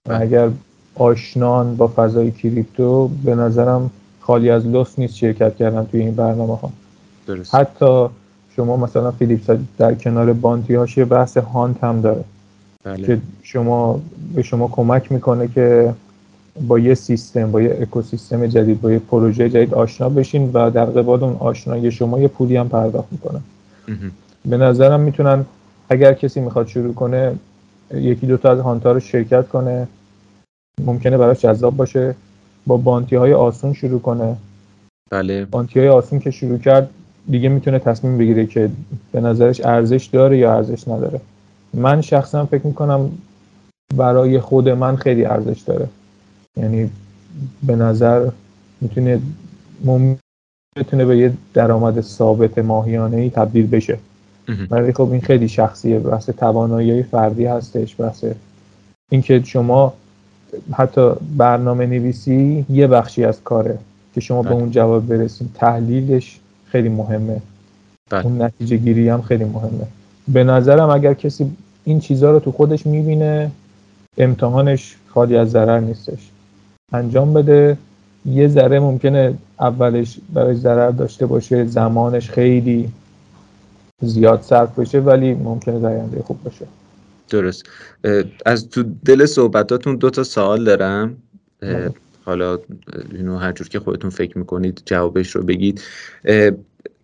بله. 0.09 0.21
اگر 0.21 0.51
آشنان 0.95 1.77
با 1.77 1.93
فضای 1.97 2.31
کریپتو 2.31 3.11
به 3.25 3.35
نظرم 3.35 3.91
خالی 4.21 4.51
از 4.51 4.67
لطف 4.67 4.99
نیست 4.99 5.17
شرکت 5.17 5.57
کردن 5.57 5.85
توی 5.85 6.01
این 6.01 6.15
برنامه 6.15 6.57
ها 6.57 6.71
درست. 7.27 7.55
حتی 7.55 8.07
شما 8.57 8.77
مثلا 8.77 9.11
فیلیپس 9.11 9.57
در 9.79 9.95
کنار 9.95 10.33
بانتی 10.33 10.75
هاش 10.75 10.99
یه 10.99 11.05
بحث 11.05 11.37
هانت 11.37 11.85
هم 11.85 12.01
داره. 12.01 12.25
بله. 12.85 13.07
که 13.07 13.19
شما 13.43 14.01
به 14.35 14.43
شما 14.43 14.69
کمک 14.69 15.13
می‌کنه 15.13 15.49
که 15.49 15.95
با 16.69 16.79
یه 16.79 16.95
سیستم 16.95 17.53
با 17.53 17.63
یه 17.63 17.79
اکوسیستم 17.81 18.47
جدید 18.47 18.81
با 18.81 18.93
یه 18.93 18.99
پروژه 18.99 19.49
جدید 19.49 19.75
آشنا 19.75 20.09
بشین 20.09 20.51
و 20.53 20.71
در 20.71 20.85
قبال 20.85 21.25
اون 21.25 21.37
آشنایی 21.41 21.91
شما 21.91 22.21
یه 22.21 22.29
پولی 22.29 22.57
هم 22.57 22.69
پرداخت 22.69 23.09
می‌کنن 23.13 23.41
به 24.45 24.57
نظرم 24.57 25.01
می‌تونن 25.01 25.45
اگر 25.89 26.13
کسی 26.13 26.41
می‌خواد 26.41 26.67
شروع 26.67 26.95
کنه 26.95 27.33
یکی 27.95 28.27
دوتا 28.27 28.51
از 28.51 28.61
هانتا 28.61 28.93
رو 28.93 29.01
شرکت 29.01 29.49
کنه. 29.49 29.89
ممکنه 30.81 31.19
براش 31.19 31.41
جذاب 31.41 31.77
باشه 31.77 32.15
با 32.67 32.77
بانتی 32.77 33.17
های 33.17 33.33
آسون 33.33 33.73
شروع 33.73 34.01
کنه. 34.01 34.37
بله. 35.11 35.45
بانتی 35.45 35.81
های 35.81 35.89
آسون 35.89 36.19
که 36.19 36.31
شروع 36.31 36.59
کرد 36.59 36.91
دیگه 37.31 37.49
می‌تونه 37.49 37.79
تصمیم 37.79 38.19
بگیره 38.19 38.47
که 38.47 38.71
به 39.13 39.21
نظرش 39.21 39.61
ارزش 39.65 40.05
داره 40.13 40.39
یا 40.39 40.55
ارزش 40.55 40.89
نداره. 40.89 41.21
من 41.75 42.01
شخصا 42.01 42.47
فکر 42.47 42.67
می‌کنم 42.67 43.11
برای 43.97 44.41
خود 44.41 44.69
من 44.69 44.97
خیلی 44.97 45.25
ارزش 45.25 45.61
داره. 45.61 45.89
یعنی 46.57 46.91
به 47.63 47.77
نظر 47.77 48.31
می‌تونه 48.81 49.21
می‌تونه 50.77 51.05
به 51.05 51.19
یه 51.19 51.33
درآمد 51.55 52.01
ثابت 52.01 52.59
ماهیانه 52.59 53.17
ای 53.17 53.31
تبدیل 53.31 53.67
بشه. 53.67 53.99
ولی 54.71 54.93
خب 54.93 55.13
این 55.13 55.21
خیلی 55.21 55.49
شخصیه 55.49 55.99
بحث 55.99 56.31
توانایی 56.31 57.03
فردی 57.03 57.45
هستش 57.45 58.01
بحث 58.01 58.25
اینکه 59.11 59.43
شما 59.45 59.93
حتی 60.73 61.13
برنامه 61.37 61.87
نویسی 61.87 62.65
یه 62.71 62.87
بخشی 62.87 63.25
از 63.25 63.43
کاره 63.45 63.79
که 64.15 64.21
شما 64.21 64.43
به 64.43 64.49
بله. 64.49 64.59
اون 64.59 64.71
جواب 64.71 65.07
برسید 65.07 65.51
تحلیلش 65.55 66.41
خیلی 66.67 66.89
مهمه. 66.89 67.41
بله. 68.11 68.27
اون 68.27 68.43
نتیجه 68.43 68.77
گیری 68.77 69.09
هم 69.09 69.23
خیلی 69.23 69.45
مهمه. 69.45 69.87
به 70.29 70.45
نظرم 70.45 70.91
اگر 70.91 71.15
کسی 71.15 71.51
این 71.85 72.01
چیزها 72.01 72.31
رو 72.31 72.39
تو 72.39 72.53
خودش 72.53 72.87
می‌بینه 72.87 73.51
امتحانش 74.19 74.97
خالی 75.09 75.37
از 75.37 75.51
ضرر 75.51 75.81
نیستش. 75.81 76.31
انجام 76.93 77.33
بده. 77.33 77.77
یه 78.27 78.49
ذره 78.49 78.81
ممکنه 78.81 79.35
اولش 79.61 80.19
برای 80.33 80.55
ضرر 80.55 80.91
داشته 80.91 81.27
باشه 81.27 81.65
زمانش 81.65 82.31
خیلی 82.31 82.89
زیاد 84.03 84.43
صرف 84.43 84.79
بشه 84.79 85.01
ولی 85.01 85.35
ممکنه 85.35 85.79
در 85.79 86.23
خوب 86.25 86.43
باشه. 86.43 86.67
درست. 87.31 87.65
از 88.47 88.69
تو 88.69 88.83
دل 89.05 89.27
صحبتاتون 89.27 89.97
دو 89.97 90.11
تا 90.11 90.25
سوال 90.25 90.65
دارم. 90.65 91.17
حالا 92.25 92.59
اینو 93.13 93.37
هر 93.37 93.53
جور 93.53 93.69
که 93.69 93.81
خودتون 93.81 94.11
فکر 94.11 94.39
می‌کنید 94.39 94.83
جوابش 94.87 95.31
رو 95.31 95.43
بگید. 95.43 95.83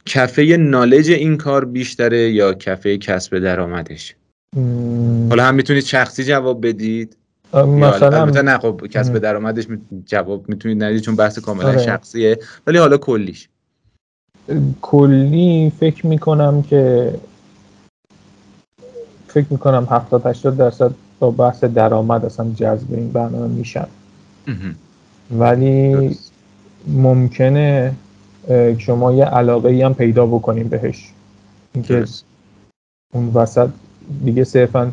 کفه 0.06 0.42
نالج 0.42 1.10
این 1.10 1.36
کار 1.36 1.64
بیشتره 1.64 2.30
یا 2.30 2.54
کفه 2.54 2.98
کسب 2.98 3.38
درآمدش؟ 3.38 4.14
حالا 5.28 5.44
هم 5.44 5.54
می‌تونید 5.54 5.84
شخصی 5.84 6.24
جواب 6.24 6.66
بدید. 6.66 7.16
مثلا 7.54 8.22
البته 8.22 8.42
نه 8.42 8.58
خب 8.58 8.86
کسب 8.90 9.18
درآمدش 9.18 9.66
جواب 10.06 10.48
می‌تونید 10.48 10.82
ندید 10.82 11.00
چون 11.00 11.16
بحث 11.16 11.38
کاملا 11.38 11.68
آره. 11.68 11.78
شخصیه. 11.78 12.38
ولی 12.66 12.78
حالا 12.78 12.96
کلیش. 12.96 13.48
کلی 14.80 15.72
فکر 15.80 16.06
می‌کنم 16.06 16.62
که 16.62 17.14
فکر 19.30 19.46
می‌کنم 19.50 19.86
70 19.90 20.26
80 20.26 20.56
درصد 20.56 20.90
با 21.18 21.30
بحث 21.30 21.64
درآمد 21.64 22.24
اصلا 22.24 22.46
جذب 22.56 22.94
این 22.94 23.10
برنامه 23.10 23.46
میشن. 23.46 23.86
ولی 25.38 26.16
ممکنه 26.88 27.92
شما 28.78 29.12
یه 29.12 29.24
علاقه 29.24 29.68
ای 29.68 29.82
هم 29.82 29.94
پیدا 29.94 30.26
بکنیم 30.26 30.68
بهش. 30.68 31.12
اینکه 31.74 32.04
اون 33.14 33.30
وسط 33.34 33.68
دیگه 34.24 34.44
صرفا 34.44 34.92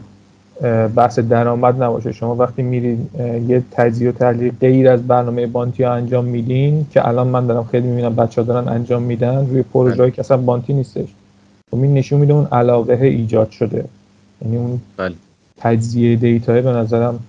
بحث 0.95 1.19
درآمد 1.19 1.83
نباشه. 1.83 2.11
شما 2.11 2.35
وقتی 2.35 2.61
میرید 2.61 3.09
یه 3.47 3.63
تجزیه 3.71 4.09
و 4.09 4.11
تحلیل 4.11 4.53
غیر 4.61 4.89
از 4.89 5.07
برنامه 5.07 5.47
بانتی 5.47 5.83
ها 5.83 5.93
انجام 5.93 6.25
میدین 6.25 6.87
که 6.91 7.07
الان 7.07 7.27
من 7.27 7.47
دارم 7.47 7.63
خیلی 7.63 7.87
می‌بینم 7.87 8.15
بچه 8.15 8.41
ها 8.41 8.47
دارن 8.47 8.67
انجام 8.67 9.03
میدن 9.03 9.47
روی 9.49 9.63
پروژه 9.63 9.97
بله. 9.97 10.11
که 10.11 10.19
اصلا 10.19 10.37
بانتی 10.37 10.73
نیستش. 10.73 11.07
خب 11.71 11.81
این 11.81 11.93
نشون 11.93 12.19
میده 12.19 12.33
اون 12.33 12.45
علاقه 12.51 13.05
ایجاد 13.05 13.49
شده. 13.49 13.85
یعنی 14.41 14.57
اون 14.57 14.81
بله. 14.97 15.15
تجزیه 15.57 16.15
دیتا 16.15 16.61
به 16.61 16.69
نظرم 16.69 17.19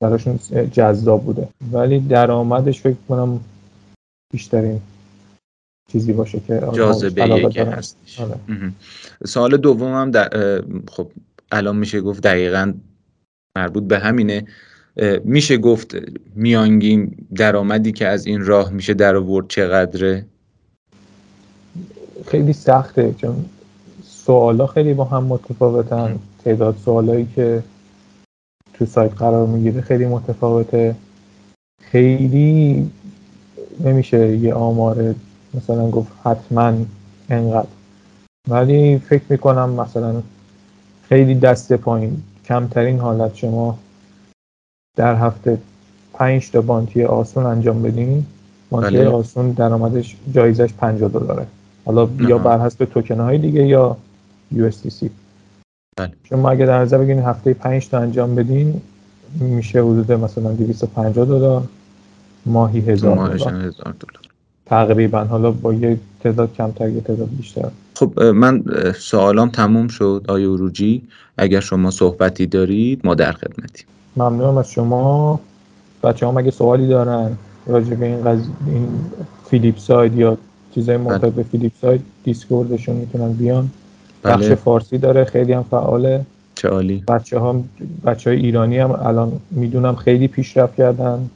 براشون 0.00 0.38
جذاب 0.72 1.24
بوده. 1.24 1.48
ولی 1.72 2.00
درآمدش 2.00 2.80
فکر 2.80 2.96
کنم 3.08 3.40
بیشترین 4.32 4.80
چیزی 5.92 6.12
باشه 6.12 6.40
که 6.40 6.62
جاذبه 6.72 7.50
که 7.50 7.64
هستش. 7.64 8.20
آره. 8.20 8.34
سوال 9.26 9.56
دومم 9.56 10.10
در 10.10 10.28
خب 10.90 11.10
الان 11.52 11.76
میشه 11.76 12.00
گفت 12.00 12.22
دقیقا 12.22 12.72
مربوط 13.56 13.82
به 13.82 13.98
همینه. 13.98 14.44
میشه 15.24 15.56
گفت 15.56 15.96
میانگین 16.34 17.16
درآمدی 17.34 17.92
که 17.92 18.06
از 18.06 18.26
این 18.26 18.44
راه 18.44 18.70
میشه 18.70 18.94
در 18.94 19.16
آورد 19.16 19.48
چقدره؟ 19.48 20.26
خیلی 22.26 22.52
سخته 22.52 23.14
چون 23.18 23.44
سوالا 24.04 24.66
خیلی 24.66 24.94
با 24.94 25.04
هم 25.04 25.24
متفاوتن. 25.24 26.18
تعداد 26.44 26.76
سوالایی 26.84 27.28
که 27.34 27.62
تو 28.74 28.86
سایت 28.86 29.14
قرار 29.14 29.46
می‌گیره 29.46 29.80
خیلی 29.80 30.06
متفاوته. 30.06 30.96
خیلی 31.82 32.90
نمیشه 33.80 34.36
یه 34.36 34.54
آمار 34.54 35.14
مثلا 35.54 35.90
گفت 35.90 36.12
حتما 36.24 36.74
انقدر 37.30 37.68
ولی 38.48 38.98
فکر 38.98 39.22
می‌کنم 39.28 39.70
مثلا 39.70 40.22
خیلی 41.08 41.34
دست 41.34 41.72
پایین. 41.72 42.22
کمترین 42.44 42.98
حالت 42.98 43.34
شما 43.34 43.78
در 44.96 45.14
هفته 45.14 45.58
پنج 46.12 46.50
تا 46.50 46.60
بانتی 46.60 47.04
آسون 47.04 47.46
انجام 47.46 47.82
بدین. 47.82 48.26
بانتی 48.70 48.96
بله. 48.96 49.08
آسون 49.08 49.50
درآمدش 49.50 50.16
جایزش 50.34 50.72
50 50.72 51.10
دلاره. 51.10 51.46
حالا 51.84 52.08
یا 52.18 52.38
بر 52.38 52.60
حسب 52.60 52.84
توکن 52.84 53.20
های 53.20 53.38
دیگه 53.38 53.66
یا 53.66 53.96
USDC 54.54 55.06
بله. 55.96 56.12
شما 56.24 56.50
اگه 56.50 56.66
در 56.66 56.78
نظر 56.78 56.98
بگیرین 56.98 57.22
هفته 57.22 57.54
5 57.54 57.88
تا 57.88 57.98
انجام 57.98 58.34
بدین 58.34 58.80
میشه 59.40 59.82
حدود 59.82 60.12
مثلا 60.12 60.52
250 60.52 61.24
دلار 61.24 61.62
ماهی 62.46 62.80
هزار 62.80 63.14
دلار. 63.14 63.72
تقریبا. 64.66 65.24
حالا 65.24 65.50
با 65.50 65.74
یه 65.74 65.98
تعداد 66.20 66.52
کمتر 66.52 66.88
یه 66.88 67.00
تعداد 67.00 67.28
بیشتر. 67.36 67.68
خب 67.94 68.22
من 68.22 68.64
سوالام 68.98 69.48
تموم 69.48 69.88
شد. 69.88 70.24
آیا 70.28 70.52
اروجی 70.52 71.02
اگر 71.38 71.60
شما 71.60 71.90
صحبتی 71.90 72.46
دارید 72.46 73.00
ما 73.04 73.14
در 73.14 73.32
خدمتیم. 73.32 73.86
ممنونم 74.16 74.56
از 74.56 74.70
شما. 74.70 75.40
بچه 76.02 76.26
هم 76.26 76.36
اگه 76.36 76.50
سوالی 76.50 76.88
دارن 76.88 77.36
راجع 77.66 77.94
به 77.94 78.06
این, 78.06 78.24
قض... 78.24 78.40
این 78.66 78.88
Flipside 79.50 80.16
یا 80.16 80.38
چیزای 80.74 80.98
بله. 80.98 81.06
مرتبط 81.06 81.32
به 81.32 81.42
Flipside 81.42 81.72
Discord 81.80 82.00
شون 82.24 82.96
می‌تونن 82.96 83.32
بیان. 83.32 83.70
بله. 84.22 84.36
بخش 84.36 84.52
فارسی 84.52 84.98
داره 84.98 85.24
خیلی 85.24 85.52
هم 85.52 85.62
فعاله. 85.70 86.24
چه 86.54 86.68
عالی. 86.68 87.04
بچه 87.08 87.38
ها 87.38 87.64
بچه 88.04 88.30
های 88.30 88.38
ایرانی 88.38 88.78
هم 88.78 88.90
الان 88.90 89.32
می‌دونم 89.50 89.96
خیلی 89.96 90.28
پیشرفت 90.28 90.74
کردن. 90.74 91.30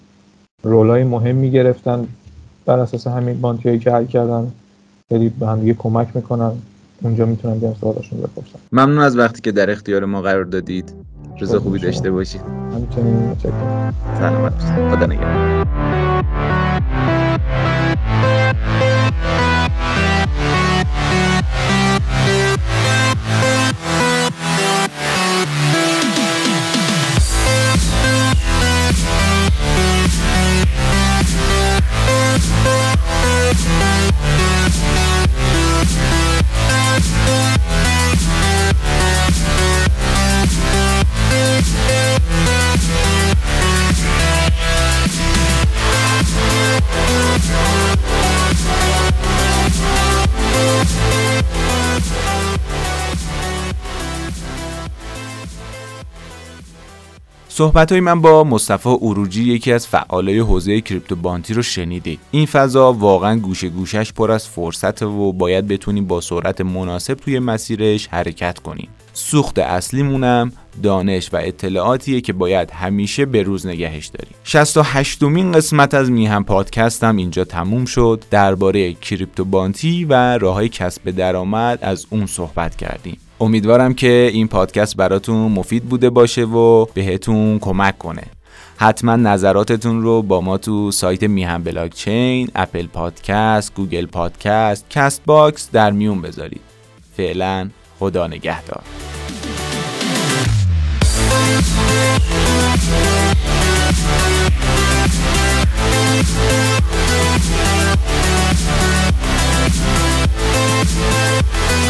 role 0.62 0.96
ای 0.96 1.04
مهم 1.04 1.36
می‌گرفتن 1.36 2.06
بر 2.66 2.78
اساس 2.78 3.06
همین 3.06 3.40
bounty 3.40 3.78
که 3.78 3.92
حل 3.92 4.04
کردن. 4.04 4.52
خیلی 5.08 5.28
به 5.28 5.46
هم 5.46 5.60
دیگه 5.60 5.74
کمک 5.74 6.08
می‌کنن. 6.14 6.52
اونجا 7.02 7.26
می‌تونن 7.26 7.58
بیان 7.58 7.74
سوالاشون 7.80 8.18
بپرسن 8.18 8.58
ممنون 8.72 8.98
از 8.98 9.18
وقتی 9.18 9.40
که 9.40 9.52
در 9.52 9.70
اختیار 9.70 10.04
ما 10.04 10.22
قرار 10.22 10.44
دادید. 10.44 10.92
روز 11.40 11.54
خوبی 11.54 11.78
داشته 11.78 12.10
باشید. 12.10 12.40
همچنین 12.74 13.36
سلامت 14.18 14.52
خدا 14.90 15.06
نگهدار. 15.06 16.05
صحبت 57.56 57.92
های 57.92 58.00
من 58.00 58.20
با 58.20 58.44
مصطفی 58.44 58.88
اروجی 58.88 59.44
یکی 59.44 59.72
از 59.72 59.86
فعالای 59.86 60.38
حوزه 60.38 60.80
کریپتو 60.80 61.16
بانتی 61.16 61.54
رو 61.54 61.62
شنیدید. 61.62 62.20
این 62.30 62.46
فضا 62.46 62.92
واقعا 62.92 63.38
گوشه 63.38 63.68
گوشش 63.68 64.12
پر 64.12 64.30
از 64.30 64.48
فرصت 64.48 65.02
و 65.02 65.32
باید 65.32 65.68
بتونیم 65.68 66.06
با 66.06 66.20
سرعت 66.20 66.60
مناسب 66.60 67.14
توی 67.14 67.38
مسیرش 67.38 68.06
حرکت 68.06 68.58
کنیم. 68.58 68.88
سوخت 69.12 69.58
اصلیمونم 69.58 70.52
دانش 70.82 71.30
و 71.32 71.36
اطلاعاتیه 71.36 72.20
که 72.20 72.32
باید 72.32 72.70
همیشه 72.70 73.26
به 73.26 73.42
روز 73.42 73.66
نگهش 73.66 74.06
داریم. 74.06 74.34
68 74.44 75.22
مین 75.22 75.52
قسمت 75.52 75.94
از 75.94 76.10
میهم 76.10 76.44
پادکستم 76.44 77.16
اینجا 77.16 77.44
تموم 77.44 77.84
شد. 77.84 78.24
درباره 78.30 78.94
کریپتو 78.94 79.44
بانتی 79.44 80.04
و 80.04 80.38
راههای 80.38 80.68
کسب 80.68 81.10
درآمد 81.10 81.78
از 81.82 82.06
اون 82.10 82.26
صحبت 82.26 82.76
کردیم. 82.76 83.18
امیدوارم 83.40 83.94
که 83.94 84.30
این 84.32 84.48
پادکست 84.48 84.96
براتون 84.96 85.52
مفید 85.52 85.84
بوده 85.84 86.10
باشه 86.10 86.44
و 86.44 86.84
بهتون 86.84 87.58
کمک 87.58 87.98
کنه 87.98 88.22
حتما 88.76 89.16
نظراتتون 89.16 90.02
رو 90.02 90.22
با 90.22 90.40
ما 90.40 90.58
تو 90.58 90.90
سایت 90.90 91.22
میهن 91.22 91.62
بلاکچین، 91.62 92.50
Apple 92.54 92.86
Podcast، 92.86 93.74
Google 93.74 94.06
Podcast، 94.06 94.90
Castbox 94.90 95.70
در 95.72 95.90
میون 95.90 96.22
بذارید. 96.22 96.60
فعلا 97.16 97.70
خدا 97.98 98.26
نگهدار. 98.26 98.82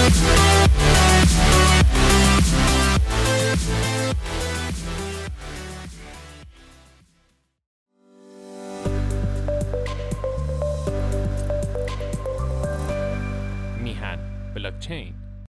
blockchain 0.06 0.45